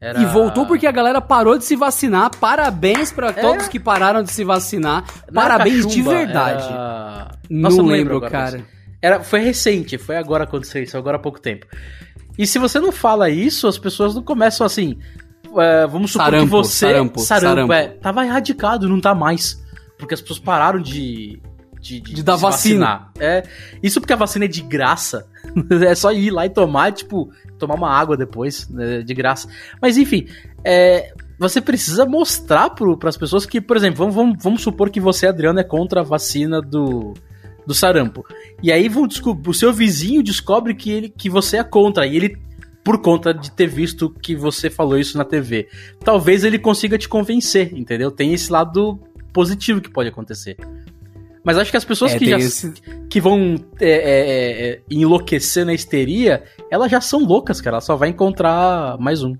Era- 0.00 0.20
E 0.20 0.24
voltou 0.26 0.66
porque 0.66 0.86
a 0.86 0.90
galera 0.90 1.20
parou 1.20 1.56
de 1.58 1.64
se 1.64 1.76
vacinar. 1.76 2.30
Parabéns 2.40 3.12
pra 3.12 3.28
É. 3.28 3.32
todos 3.34 3.68
que 3.68 3.78
pararam 3.78 4.22
de 4.22 4.32
se 4.32 4.42
vacinar. 4.42 5.04
Não 5.30 5.34
Parabéns 5.42 5.86
de 5.86 5.98
cachumba, 6.02 6.10
verdade. 6.10 6.64
era- 6.64 7.30
Não 7.50 7.60
Nossa, 7.62 7.76
eu 7.80 7.84
lembro, 7.84 8.16
agora, 8.16 8.30
cara. 8.30 8.58
mas 8.58 8.80
Era, 9.02 9.20
foi 9.22 9.40
recente, 9.40 9.96
foi 9.98 10.16
agora 10.16 10.44
aconteceu 10.44 10.82
isso, 10.82 10.96
agora 10.96 11.16
há 11.16 11.20
pouco 11.20 11.40
tempo. 11.40 11.66
E 12.38 12.46
se 12.46 12.58
você 12.58 12.80
não 12.80 12.90
fala 12.92 13.28
isso, 13.30 13.66
as 13.68 13.78
pessoas 13.78 14.14
não 14.14 14.22
começam 14.22 14.66
assim. 14.66 14.98
É, 15.58 15.86
vamos 15.86 16.12
supor 16.12 16.26
Sarampo, 16.26 16.44
que 16.44 16.50
você. 16.50 16.86
sarampo, 16.86 17.20
sarampo. 17.20 17.72
é. 17.72 17.88
Tava 17.88 18.24
erradicado, 18.24 18.88
não 18.88 19.00
tá 19.00 19.14
mais. 19.14 19.62
Porque 19.98 20.14
as 20.14 20.20
pessoas 20.20 20.38
pararam 20.38 20.80
de. 20.80 21.40
De, 21.80 21.98
De 21.98 22.22
dar 22.22 22.36
se 22.36 22.42
vacina. 22.42 22.86
vacinar. 22.86 23.12
É, 23.18 23.42
isso 23.82 24.00
porque 24.02 24.12
a 24.12 24.16
vacina 24.16 24.44
é 24.44 24.48
de 24.48 24.60
graça. 24.60 25.26
é 25.88 25.94
só 25.94 26.12
ir 26.12 26.30
lá 26.30 26.44
e 26.44 26.50
tomar, 26.50 26.92
tipo, 26.92 27.32
tomar 27.58 27.74
uma 27.74 27.90
água 27.90 28.18
depois, 28.18 28.68
né, 28.68 29.00
de 29.00 29.14
graça. 29.14 29.48
Mas 29.80 29.96
enfim, 29.96 30.26
é, 30.62 31.14
você 31.38 31.58
precisa 31.58 32.04
mostrar 32.04 32.68
para 32.68 33.08
as 33.08 33.16
pessoas 33.16 33.46
que, 33.46 33.62
por 33.62 33.78
exemplo, 33.78 33.96
vamos, 33.96 34.14
vamos, 34.14 34.44
vamos 34.44 34.62
supor 34.62 34.90
que 34.90 35.00
você, 35.00 35.26
Adriano, 35.26 35.58
é 35.58 35.64
contra 35.64 36.00
a 36.00 36.04
vacina 36.04 36.60
do, 36.60 37.14
do 37.66 37.72
sarampo. 37.72 38.26
E 38.62 38.70
aí 38.70 38.86
vão 38.90 39.08
o 39.46 39.54
seu 39.54 39.72
vizinho 39.72 40.22
descobre 40.22 40.74
que, 40.74 40.90
ele, 40.90 41.08
que 41.08 41.30
você 41.30 41.56
é 41.56 41.64
contra. 41.64 42.06
E 42.06 42.14
ele, 42.14 42.36
por 42.90 42.98
conta 42.98 43.32
de 43.32 43.52
ter 43.52 43.68
visto 43.68 44.10
que 44.10 44.34
você 44.34 44.68
falou 44.68 44.98
isso 44.98 45.16
na 45.16 45.24
TV, 45.24 45.68
talvez 46.04 46.42
ele 46.42 46.58
consiga 46.58 46.98
te 46.98 47.08
convencer, 47.08 47.72
entendeu? 47.72 48.10
Tem 48.10 48.34
esse 48.34 48.50
lado 48.50 48.98
positivo 49.32 49.80
que 49.80 49.88
pode 49.88 50.08
acontecer. 50.08 50.56
Mas 51.44 51.56
acho 51.56 51.70
que 51.70 51.76
as 51.76 51.84
pessoas 51.84 52.14
É, 52.14 52.18
que 52.18 52.26
já 52.26 52.36
esse- 52.38 52.72
que 53.08 53.20
vão 53.20 53.54
é, 53.80 53.90
é, 53.90 54.70
é, 54.72 54.80
enlouquecer 54.90 55.64
na 55.64 55.72
histeria, 55.72 56.42
elas 56.68 56.90
já 56.90 57.00
são 57.00 57.20
loucas, 57.24 57.60
cara. 57.60 57.74
Ela 57.76 57.80
só 57.80 57.94
vai 57.94 58.08
encontrar 58.08 58.98
mais 58.98 59.22
um. 59.22 59.36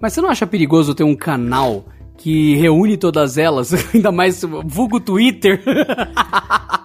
Mas 0.00 0.14
você 0.14 0.22
não 0.22 0.30
acha 0.30 0.46
perigoso 0.46 0.94
ter 0.94 1.04
um 1.04 1.14
canal 1.14 1.84
que 2.16 2.54
reúne 2.56 2.96
todas 2.96 3.36
elas? 3.36 3.72
Ainda 3.94 4.10
mais 4.10 4.40
vulgo 4.64 4.98
Twitter? 4.98 5.62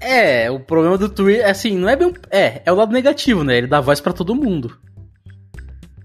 É, 0.00 0.50
o 0.50 0.58
problema 0.58 0.96
do 0.96 1.08
Twitter, 1.08 1.48
assim, 1.48 1.76
não 1.76 1.88
é 1.88 1.94
bem. 1.96 2.12
É, 2.30 2.62
é 2.64 2.72
o 2.72 2.74
lado 2.74 2.92
negativo, 2.92 3.44
né? 3.44 3.58
Ele 3.58 3.66
dá 3.66 3.80
voz 3.80 4.00
pra 4.00 4.12
todo 4.12 4.34
mundo. 4.34 4.76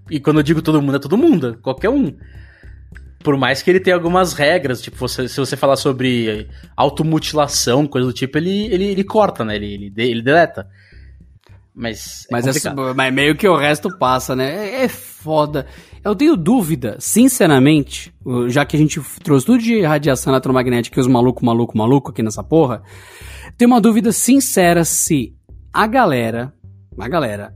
E 0.09 0.19
quando 0.19 0.37
eu 0.37 0.43
digo 0.43 0.61
todo 0.61 0.81
mundo, 0.81 0.95
é 0.97 0.99
todo 0.99 1.17
mundo, 1.17 1.57
qualquer 1.61 1.89
um. 1.89 2.15
Por 3.23 3.37
mais 3.37 3.63
que 3.63 3.71
ele 3.71 3.79
tenha 3.79 3.95
algumas 3.95 4.33
regras, 4.33 4.81
tipo, 4.81 4.97
você- 4.97 5.27
se 5.27 5.37
você 5.39 5.57
falar 5.57 5.77
sobre 5.77 6.47
automutilação, 6.77 7.87
coisa 7.87 8.05
do 8.07 8.13
tipo, 8.13 8.37
ele, 8.37 8.67
ele, 8.67 8.85
ele 8.85 9.03
corta, 9.03 9.43
né? 9.43 9.55
Ele, 9.55 9.73
ele, 9.73 9.93
ele 9.97 10.21
deleta. 10.21 10.67
Mas. 11.73 12.25
Mas, 12.31 12.45
é, 12.47 12.93
mas 12.95 13.13
meio 13.13 13.35
que 13.35 13.47
o 13.47 13.55
resto 13.57 13.97
passa, 13.97 14.35
né? 14.35 14.69
É, 14.81 14.83
é 14.83 14.87
foda. 14.87 15.65
Eu 16.03 16.15
tenho 16.15 16.37
dúvida, 16.37 16.97
sinceramente, 16.99 18.13
já 18.47 18.63
que 18.63 18.75
a 18.75 18.79
gente 18.79 19.01
trouxe 19.23 19.45
tudo 19.45 19.57
de 19.57 19.81
radiação 19.81 20.31
eletromagnética 20.31 20.99
e 20.99 21.01
os 21.01 21.07
maluco, 21.07 21.43
maluco, 21.43 21.75
maluco 21.75 22.11
aqui 22.11 22.21
nessa 22.21 22.43
porra, 22.43 22.83
tenho 23.57 23.71
uma 23.71 23.81
dúvida 23.81 24.11
sincera 24.11 24.85
se 24.85 25.35
a 25.73 25.87
galera, 25.87 26.53
a 26.99 27.09
galera, 27.09 27.55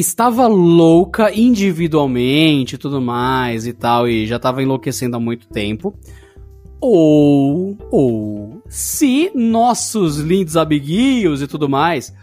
estava 0.00 0.46
louca 0.46 1.32
individualmente 1.32 2.74
e 2.74 2.78
tudo 2.78 3.00
mais 3.00 3.66
e 3.66 3.72
tal, 3.72 4.08
e 4.08 4.26
já 4.26 4.38
tava 4.38 4.62
enlouquecendo 4.62 5.16
há 5.16 5.20
muito 5.20 5.48
tempo. 5.48 5.94
Ou, 6.80 7.76
ou, 7.90 8.62
se 8.68 9.32
nossos 9.34 10.18
lindos 10.18 10.56
amiguinhos 10.56 11.42
e 11.42 11.46
tudo 11.48 11.68
mais 11.68 12.14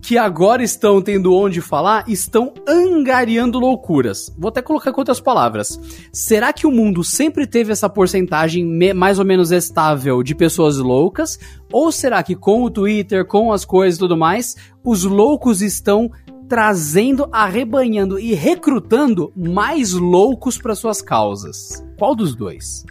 que 0.00 0.18
agora 0.18 0.62
estão 0.62 1.00
tendo 1.00 1.34
onde 1.34 1.60
falar, 1.60 2.04
estão 2.06 2.52
angariando 2.66 3.58
loucuras. 3.58 4.32
Vou 4.38 4.48
até 4.48 4.62
colocar 4.62 4.92
com 4.92 5.00
outras 5.00 5.20
palavras. 5.20 5.80
Será 6.12 6.52
que 6.52 6.66
o 6.66 6.70
mundo 6.70 7.02
sempre 7.02 7.46
teve 7.46 7.72
essa 7.72 7.88
porcentagem 7.88 8.64
mais 8.94 9.18
ou 9.18 9.24
menos 9.24 9.50
estável 9.50 10.22
de 10.22 10.34
pessoas 10.34 10.76
loucas? 10.76 11.38
Ou 11.72 11.90
será 11.90 12.22
que 12.22 12.36
com 12.36 12.62
o 12.62 12.70
Twitter, 12.70 13.26
com 13.26 13.52
as 13.52 13.64
coisas 13.64 13.96
e 13.96 14.00
tudo 14.00 14.16
mais, 14.16 14.54
os 14.84 15.02
loucos 15.04 15.62
estão 15.62 16.10
trazendo, 16.48 17.28
arrebanhando 17.32 18.18
e 18.18 18.34
recrutando 18.34 19.32
mais 19.36 19.92
loucos 19.92 20.58
para 20.58 20.74
suas 20.74 21.02
causas? 21.02 21.84
Qual 21.98 22.14
dos 22.14 22.34
dois? 22.34 22.84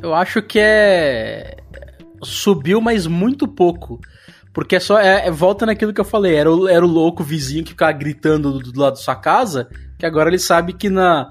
Eu 0.00 0.14
acho 0.14 0.42
que 0.42 0.58
é. 0.60 1.56
Subiu, 2.22 2.80
mas 2.80 3.06
muito 3.06 3.46
pouco. 3.46 4.00
Porque 4.52 4.76
é 4.76 4.80
só. 4.80 4.98
É, 4.98 5.26
é- 5.26 5.30
volta 5.30 5.66
naquilo 5.66 5.92
que 5.92 6.00
eu 6.00 6.04
falei. 6.04 6.34
Era 6.34 6.52
o, 6.52 6.68
era 6.68 6.84
o 6.84 6.88
louco 6.88 7.22
vizinho 7.22 7.64
que 7.64 7.70
ficava 7.70 7.92
gritando 7.92 8.52
do, 8.52 8.72
do 8.72 8.80
lado 8.80 8.94
da 8.94 9.00
sua 9.00 9.16
casa. 9.16 9.68
Que 9.98 10.06
agora 10.06 10.30
ele 10.30 10.38
sabe 10.38 10.72
que 10.72 10.88
na. 10.88 11.30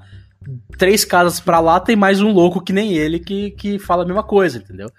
Três 0.76 1.06
casas 1.06 1.40
pra 1.40 1.58
lá 1.58 1.80
tem 1.80 1.96
mais 1.96 2.20
um 2.20 2.30
louco 2.30 2.60
que 2.60 2.72
nem 2.72 2.92
ele 2.92 3.18
que, 3.18 3.52
que 3.52 3.78
fala 3.78 4.02
a 4.02 4.06
mesma 4.06 4.22
coisa, 4.22 4.58
entendeu? 4.58 4.90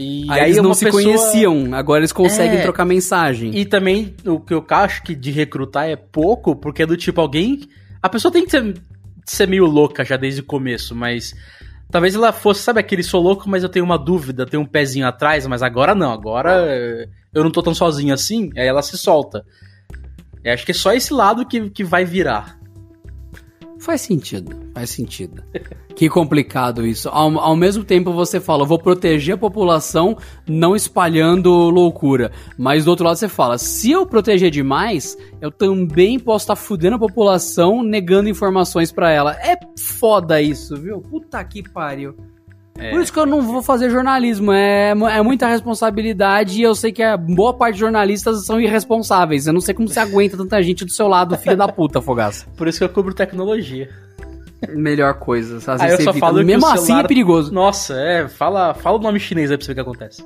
E 0.00 0.26
aí, 0.30 0.44
eles 0.44 0.56
não 0.56 0.66
uma 0.70 0.74
se 0.74 0.84
pessoa- 0.86 1.02
conheciam, 1.02 1.74
agora 1.74 2.00
eles 2.00 2.12
conseguem 2.12 2.58
É. 2.58 2.62
trocar 2.62 2.84
mensagem. 2.84 3.54
E 3.54 3.64
também 3.66 4.14
o 4.24 4.40
que 4.40 4.54
eu 4.54 4.64
acho 4.70 5.02
que 5.02 5.14
de 5.14 5.30
recrutar 5.30 5.86
é 5.88 5.96
pouco, 5.96 6.56
porque 6.56 6.82
é 6.82 6.86
do 6.86 6.96
tipo 6.96 7.20
alguém. 7.20 7.60
A 8.02 8.08
pessoa 8.08 8.32
tem 8.32 8.44
que 8.44 8.50
ser, 8.50 8.80
ser 9.26 9.46
meio 9.46 9.66
louca 9.66 10.04
já 10.04 10.16
desde 10.16 10.40
o 10.40 10.44
começo, 10.44 10.94
mas. 10.94 11.34
Talvez 11.90 12.14
ela 12.14 12.32
fosse, 12.32 12.62
sabe, 12.62 12.78
aquele 12.78 13.02
sou 13.02 13.20
louco, 13.20 13.48
mas 13.50 13.64
eu 13.64 13.68
tenho 13.68 13.84
uma 13.84 13.98
dúvida, 13.98 14.46
tenho 14.46 14.62
um 14.62 14.66
pezinho 14.66 15.08
atrás, 15.08 15.44
mas 15.48 15.60
agora 15.60 15.92
não, 15.92 16.12
agora 16.12 16.52
eh, 16.68 17.08
eu 17.34 17.42
não 17.42 17.50
tô 17.50 17.60
tão 17.64 17.74
sozinho 17.74 18.14
assim, 18.14 18.48
aí 18.56 18.64
ela 18.64 18.80
se 18.80 18.96
solta. 18.96 19.44
Eu 20.44 20.54
acho 20.54 20.64
que 20.64 20.70
é 20.70 20.74
só 20.74 20.92
esse 20.92 21.12
lado 21.12 21.44
que, 21.44 21.68
que 21.68 21.82
vai 21.82 22.04
virar. 22.04 22.59
Faz 23.80 24.02
sentido, 24.02 24.54
faz 24.74 24.90
sentido. 24.90 25.42
que 25.96 26.08
complicado 26.08 26.86
isso. 26.86 27.08
Ao, 27.08 27.38
ao 27.38 27.56
mesmo 27.56 27.82
tempo 27.82 28.12
você 28.12 28.38
fala, 28.38 28.64
vou 28.64 28.78
proteger 28.78 29.34
a 29.34 29.38
população 29.38 30.18
não 30.46 30.76
espalhando 30.76 31.50
loucura. 31.70 32.30
Mas 32.58 32.84
do 32.84 32.90
outro 32.90 33.06
lado 33.06 33.16
você 33.16 33.28
fala, 33.28 33.56
se 33.56 33.90
eu 33.90 34.04
proteger 34.04 34.50
demais, 34.50 35.16
eu 35.40 35.50
também 35.50 36.18
posso 36.18 36.44
estar 36.44 36.56
fudendo 36.56 36.96
a 36.96 36.98
população 36.98 37.82
negando 37.82 38.28
informações 38.28 38.92
pra 38.92 39.10
ela. 39.10 39.32
É 39.34 39.58
foda 39.78 40.42
isso, 40.42 40.76
viu? 40.76 41.00
Puta 41.00 41.42
que 41.42 41.62
pariu. 41.62 42.14
É. 42.78 42.90
Por 42.90 43.00
isso 43.00 43.12
que 43.12 43.18
eu 43.18 43.26
não 43.26 43.42
vou 43.42 43.62
fazer 43.62 43.90
jornalismo. 43.90 44.52
É, 44.52 44.90
é 44.90 45.22
muita 45.22 45.46
responsabilidade 45.46 46.60
e 46.60 46.62
eu 46.62 46.74
sei 46.74 46.92
que 46.92 47.02
a 47.02 47.16
boa 47.16 47.52
parte 47.52 47.74
de 47.74 47.80
jornalistas 47.80 48.46
são 48.46 48.60
irresponsáveis. 48.60 49.46
Eu 49.46 49.52
não 49.52 49.60
sei 49.60 49.74
como 49.74 49.88
você 49.88 50.00
aguenta 50.00 50.36
tanta 50.36 50.62
gente 50.62 50.84
do 50.84 50.90
seu 50.90 51.06
lado, 51.06 51.36
filho 51.36 51.56
da 51.56 51.68
puta, 51.68 52.00
Fogaça. 52.00 52.46
Por 52.56 52.66
isso 52.68 52.78
que 52.78 52.84
eu 52.84 52.88
cubro 52.88 53.12
tecnologia. 53.12 53.88
Melhor 54.74 55.14
coisa. 55.14 55.56
Às 55.56 55.68
Aí 55.68 55.88
vezes 55.88 55.92
eu 55.92 55.96
você 55.98 56.04
só 56.04 56.10
evita. 56.10 56.26
falo 56.26 56.38
que 56.38 56.44
Mesmo 56.44 56.66
assim 56.66 56.98
é 56.98 57.02
perigoso. 57.06 57.52
Nossa, 57.52 57.94
é, 57.94 58.28
fala, 58.28 58.74
fala 58.74 58.98
o 58.98 59.00
nome 59.00 59.18
chinês 59.18 59.50
aí 59.50 59.56
pra 59.56 59.64
você 59.64 59.72
ver 59.74 59.80
o 59.80 59.84
que 59.84 59.90
acontece. 59.90 60.24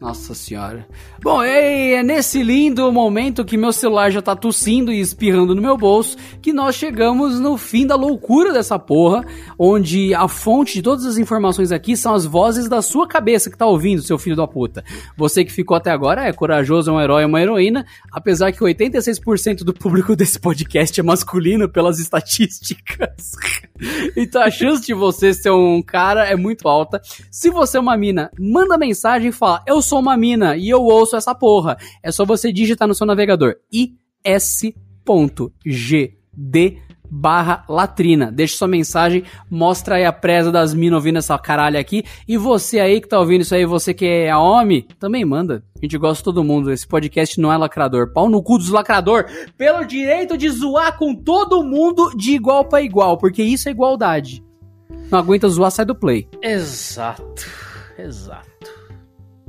Nossa 0.00 0.34
senhora. 0.34 0.88
Bom, 1.22 1.42
é 1.42 2.02
nesse 2.02 2.42
lindo 2.42 2.90
momento 2.90 3.44
que 3.44 3.58
meu 3.58 3.70
celular 3.70 4.10
já 4.10 4.22
tá 4.22 4.34
tossindo 4.34 4.90
e 4.90 4.98
espirrando 4.98 5.54
no 5.54 5.60
meu 5.60 5.76
bolso 5.76 6.16
que 6.40 6.54
nós 6.54 6.74
chegamos 6.74 7.38
no 7.38 7.58
fim 7.58 7.86
da 7.86 7.96
loucura 7.96 8.50
dessa 8.50 8.78
porra, 8.78 9.22
onde 9.58 10.14
a 10.14 10.26
fonte 10.26 10.72
de 10.72 10.82
todas 10.82 11.04
as 11.04 11.18
informações 11.18 11.70
aqui 11.70 11.98
são 11.98 12.14
as 12.14 12.24
vozes 12.24 12.66
da 12.66 12.80
sua 12.80 13.06
cabeça 13.06 13.50
que 13.50 13.58
tá 13.58 13.66
ouvindo, 13.66 14.00
seu 14.00 14.18
filho 14.18 14.34
da 14.34 14.48
puta. 14.48 14.82
Você 15.18 15.44
que 15.44 15.52
ficou 15.52 15.76
até 15.76 15.90
agora 15.90 16.26
é 16.26 16.32
corajoso, 16.32 16.90
é 16.90 16.94
um 16.94 17.00
herói, 17.00 17.24
é 17.24 17.26
uma 17.26 17.42
heroína, 17.42 17.84
apesar 18.10 18.52
que 18.52 18.60
86% 18.60 19.64
do 19.64 19.74
público 19.74 20.16
desse 20.16 20.40
podcast 20.40 20.98
é 20.98 21.02
masculino 21.02 21.68
pelas 21.68 21.98
estatísticas. 21.98 23.32
então 24.16 24.40
a 24.40 24.50
chance 24.50 24.86
de 24.86 24.94
você 24.94 25.34
ser 25.34 25.50
um 25.50 25.82
cara 25.82 26.24
é 26.24 26.36
muito 26.36 26.66
alta. 26.66 27.02
Se 27.30 27.50
você 27.50 27.76
é 27.76 27.80
uma 27.80 27.98
mina, 27.98 28.30
manda 28.38 28.78
mensagem 28.78 29.28
e 29.28 29.32
fala: 29.32 29.62
Eu 29.66 29.82
sou 29.90 29.98
uma 29.98 30.16
mina 30.16 30.56
e 30.56 30.68
eu 30.68 30.82
ouço 30.82 31.16
essa 31.16 31.34
porra. 31.34 31.76
É 32.02 32.12
só 32.12 32.24
você 32.24 32.52
digitar 32.52 32.86
no 32.86 32.94
seu 32.94 33.06
navegador 33.06 33.56
is.gd 33.72 34.72
barra 37.12 37.64
latrina. 37.68 38.30
Deixa 38.30 38.56
sua 38.56 38.68
mensagem, 38.68 39.24
mostra 39.50 39.96
aí 39.96 40.04
a 40.04 40.12
presa 40.12 40.52
das 40.52 40.72
minas 40.72 40.98
ouvindo 40.98 41.18
essa 41.18 41.36
caralho 41.36 41.76
aqui. 41.76 42.04
E 42.28 42.36
você 42.36 42.78
aí 42.78 43.00
que 43.00 43.08
tá 43.08 43.18
ouvindo 43.18 43.40
isso 43.40 43.52
aí, 43.52 43.66
você 43.66 43.92
que 43.92 44.06
é 44.06 44.30
a 44.30 44.38
homem, 44.38 44.86
também 45.00 45.24
manda. 45.24 45.64
A 45.76 45.84
gente 45.84 45.98
gosta 45.98 46.18
de 46.18 46.24
todo 46.24 46.44
mundo. 46.44 46.70
Esse 46.70 46.86
podcast 46.86 47.40
não 47.40 47.52
é 47.52 47.56
lacrador. 47.56 48.12
Pau 48.12 48.28
no 48.28 48.40
cu 48.40 48.58
dos 48.58 48.68
lacrador. 48.68 49.24
Pelo 49.58 49.84
direito 49.84 50.38
de 50.38 50.48
zoar 50.50 50.96
com 50.96 51.16
todo 51.16 51.64
mundo 51.64 52.12
de 52.16 52.30
igual 52.32 52.64
pra 52.64 52.80
igual. 52.80 53.18
Porque 53.18 53.42
isso 53.42 53.68
é 53.68 53.72
igualdade. 53.72 54.40
Não 55.10 55.18
aguenta 55.18 55.48
zoar, 55.48 55.72
sai 55.72 55.84
do 55.84 55.96
play. 55.96 56.28
Exato, 56.40 57.44
exato. 57.98 58.49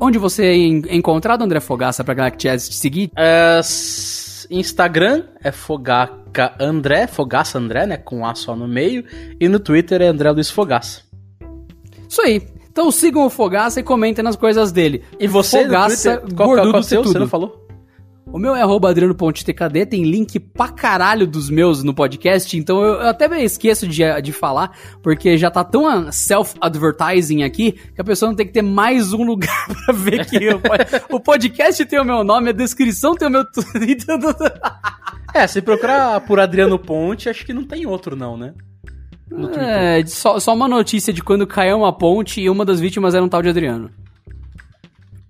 Onde 0.04 0.18
você 0.18 0.46
é 0.46 0.56
en- 0.56 0.82
encontrado, 0.90 1.44
André 1.44 1.60
Fogaça, 1.60 2.04
pra 2.04 2.16
galera 2.16 2.36
que 2.36 2.48
te 2.48 2.60
seguir? 2.60 3.12
É, 3.16 3.62
Instagram 4.50 5.26
é 5.44 5.52
Fogaca 5.52 6.56
André, 6.60 7.06
Fogaça 7.06 7.60
André, 7.60 7.86
né? 7.86 7.98
Com 7.98 8.26
A 8.26 8.34
só 8.34 8.56
no 8.56 8.68
meio. 8.68 9.06
E 9.40 9.48
no 9.48 9.60
Twitter 9.60 10.02
é 10.02 10.08
André 10.08 10.32
Luiz 10.32 10.50
Fogaça. 10.50 11.02
Isso 12.10 12.22
aí. 12.22 12.42
Então 12.72 12.90
sigam 12.90 13.26
o 13.26 13.30
Fogaça 13.30 13.80
e 13.80 13.84
comentem 13.84 14.24
nas 14.24 14.36
coisas 14.36 14.72
dele. 14.72 15.04
E 15.20 15.28
você, 15.28 15.64
Fogaça, 15.66 16.18
Twitter, 16.18 16.36
qual, 16.36 16.48
qual, 16.48 16.48
qual 16.48 16.58
é 16.58 16.62
gordudo 16.64 16.78
o 16.80 16.84
seu? 16.84 17.02
tudo. 17.04 17.12
Você 17.14 17.20
não 17.20 17.28
falou? 17.28 17.61
O 18.34 18.40
meu 18.40 18.56
é 18.56 18.62
arroba 18.62 18.90
adriano.tkd, 18.90 19.86
tem 19.86 20.04
link 20.04 20.40
pra 20.40 20.70
caralho 20.70 21.28
dos 21.28 21.50
meus 21.50 21.84
no 21.84 21.94
podcast, 21.94 22.58
então 22.58 22.82
eu, 22.82 22.94
eu 22.94 23.10
até 23.10 23.28
me 23.28 23.44
esqueço 23.44 23.86
de, 23.86 24.04
de 24.22 24.32
falar, 24.32 24.72
porque 25.04 25.38
já 25.38 25.52
tá 25.52 25.66
tão 25.66 26.10
self-advertising 26.10 27.44
aqui, 27.44 27.74
que 27.74 28.00
a 28.00 28.04
pessoa 28.04 28.30
não 28.30 28.36
tem 28.36 28.46
que 28.46 28.54
ter 28.54 28.62
mais 28.62 29.12
um 29.12 29.24
lugar 29.24 29.68
pra 29.86 29.94
ver 29.94 30.26
que 30.26 30.42
eu, 30.42 30.62
o 31.10 31.20
podcast 31.20 31.84
tem 31.86 32.00
o 32.00 32.06
meu 32.06 32.24
nome, 32.24 32.50
a 32.50 32.54
descrição 32.54 33.16
tem 33.16 33.28
o 33.28 33.32
meu... 33.32 33.44
é, 35.36 35.46
se 35.46 35.62
procurar 35.62 36.22
por 36.22 36.40
Adriano 36.40 36.80
Ponte, 36.80 37.28
acho 37.28 37.46
que 37.46 37.54
não 37.54 37.66
tem 37.66 37.86
outro 37.86 38.16
não, 38.16 38.38
né? 38.38 38.54
É, 39.58 40.06
só, 40.06 40.40
só 40.40 40.54
uma 40.54 40.68
notícia 40.68 41.14
de 41.14 41.24
quando 41.24 41.48
caiu 41.48 41.78
uma 41.78 41.94
ponte 41.94 42.42
e 42.42 42.50
uma 42.50 42.66
das 42.66 42.80
vítimas 42.80 43.16
era 43.16 43.24
um 43.24 43.30
tal 43.30 43.42
de 43.42 43.48
Adriano. 43.48 43.90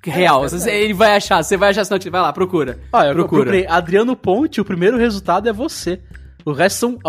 Real. 0.04 0.46
É, 0.46 0.82
ele 0.82 0.94
vai 0.94 1.16
achar, 1.16 1.44
você 1.44 1.56
vai 1.56 1.70
achar 1.70 1.82
essa 1.82 1.94
notícia. 1.94 2.12
Vai 2.12 2.22
lá, 2.22 2.34
procura. 2.34 2.80
Ah, 2.92 3.06
eu 3.06 3.14
procura. 3.14 3.44
procurei 3.44 3.68
Adriano 3.68 4.16
Ponte, 4.16 4.60
o 4.60 4.66
primeiro 4.66 4.98
resultado 4.98 5.48
é 5.48 5.54
você. 5.54 6.02
O 6.44 6.52
resto 6.52 6.80
são. 6.80 7.00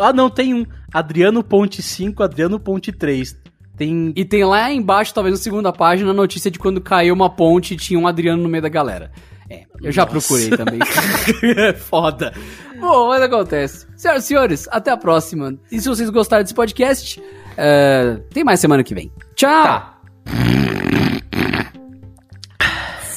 Ah, 0.00 0.12
não, 0.12 0.28
tem 0.28 0.54
um. 0.54 0.66
Adriano 0.92 1.44
Ponte 1.44 1.80
5, 1.82 2.22
Adriano 2.22 2.58
Ponte 2.58 2.90
3. 2.90 3.38
Tem... 3.76 4.12
E 4.14 4.24
tem 4.26 4.44
lá 4.44 4.70
embaixo, 4.70 5.14
talvez 5.14 5.34
na 5.34 5.42
segunda 5.42 5.72
página, 5.72 6.10
a 6.10 6.14
notícia 6.14 6.50
de 6.50 6.58
quando 6.58 6.82
caiu 6.82 7.14
uma 7.14 7.30
ponte 7.30 7.72
e 7.72 7.76
tinha 7.78 7.98
um 7.98 8.06
Adriano 8.06 8.42
no 8.42 8.48
meio 8.48 8.62
da 8.62 8.68
galera. 8.68 9.10
É, 9.48 9.62
eu 9.82 9.90
já 9.90 10.04
Nossa. 10.04 10.28
procurei 10.28 10.50
também. 10.50 10.80
Foda. 11.78 12.34
Bom, 12.78 13.08
mas 13.08 13.22
acontece. 13.22 13.86
Senhoras 13.96 14.24
e 14.24 14.26
senhores, 14.26 14.68
até 14.70 14.90
a 14.90 14.96
próxima. 14.96 15.56
E 15.72 15.80
se 15.80 15.88
vocês 15.88 16.10
gostaram 16.10 16.42
desse 16.42 16.54
podcast, 16.54 17.20
uh, 17.20 18.20
tem 18.34 18.44
mais 18.44 18.60
semana 18.60 18.84
que 18.84 18.94
vem. 18.94 19.10
Tchau! 19.34 19.64
Tá. 19.64 20.00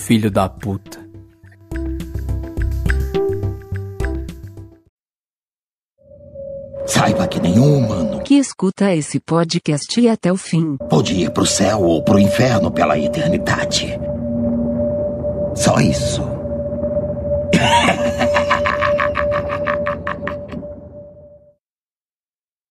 Filho 0.05 0.29
da 0.29 0.49
puta. 0.49 0.99
Saiba 6.85 7.25
que 7.25 7.39
nenhum 7.39 7.77
humano 7.77 8.21
que 8.21 8.35
escuta 8.35 8.93
esse 8.93 9.21
podcast 9.21 9.97
e 10.01 10.09
até 10.09 10.29
o 10.29 10.35
fim 10.35 10.75
pode 10.89 11.13
ir 11.13 11.31
pro 11.31 11.45
céu 11.45 11.83
ou 11.83 12.03
pro 12.03 12.19
inferno 12.19 12.69
pela 12.69 12.99
eternidade. 12.99 13.97
Só 15.55 15.79
isso. 15.79 16.21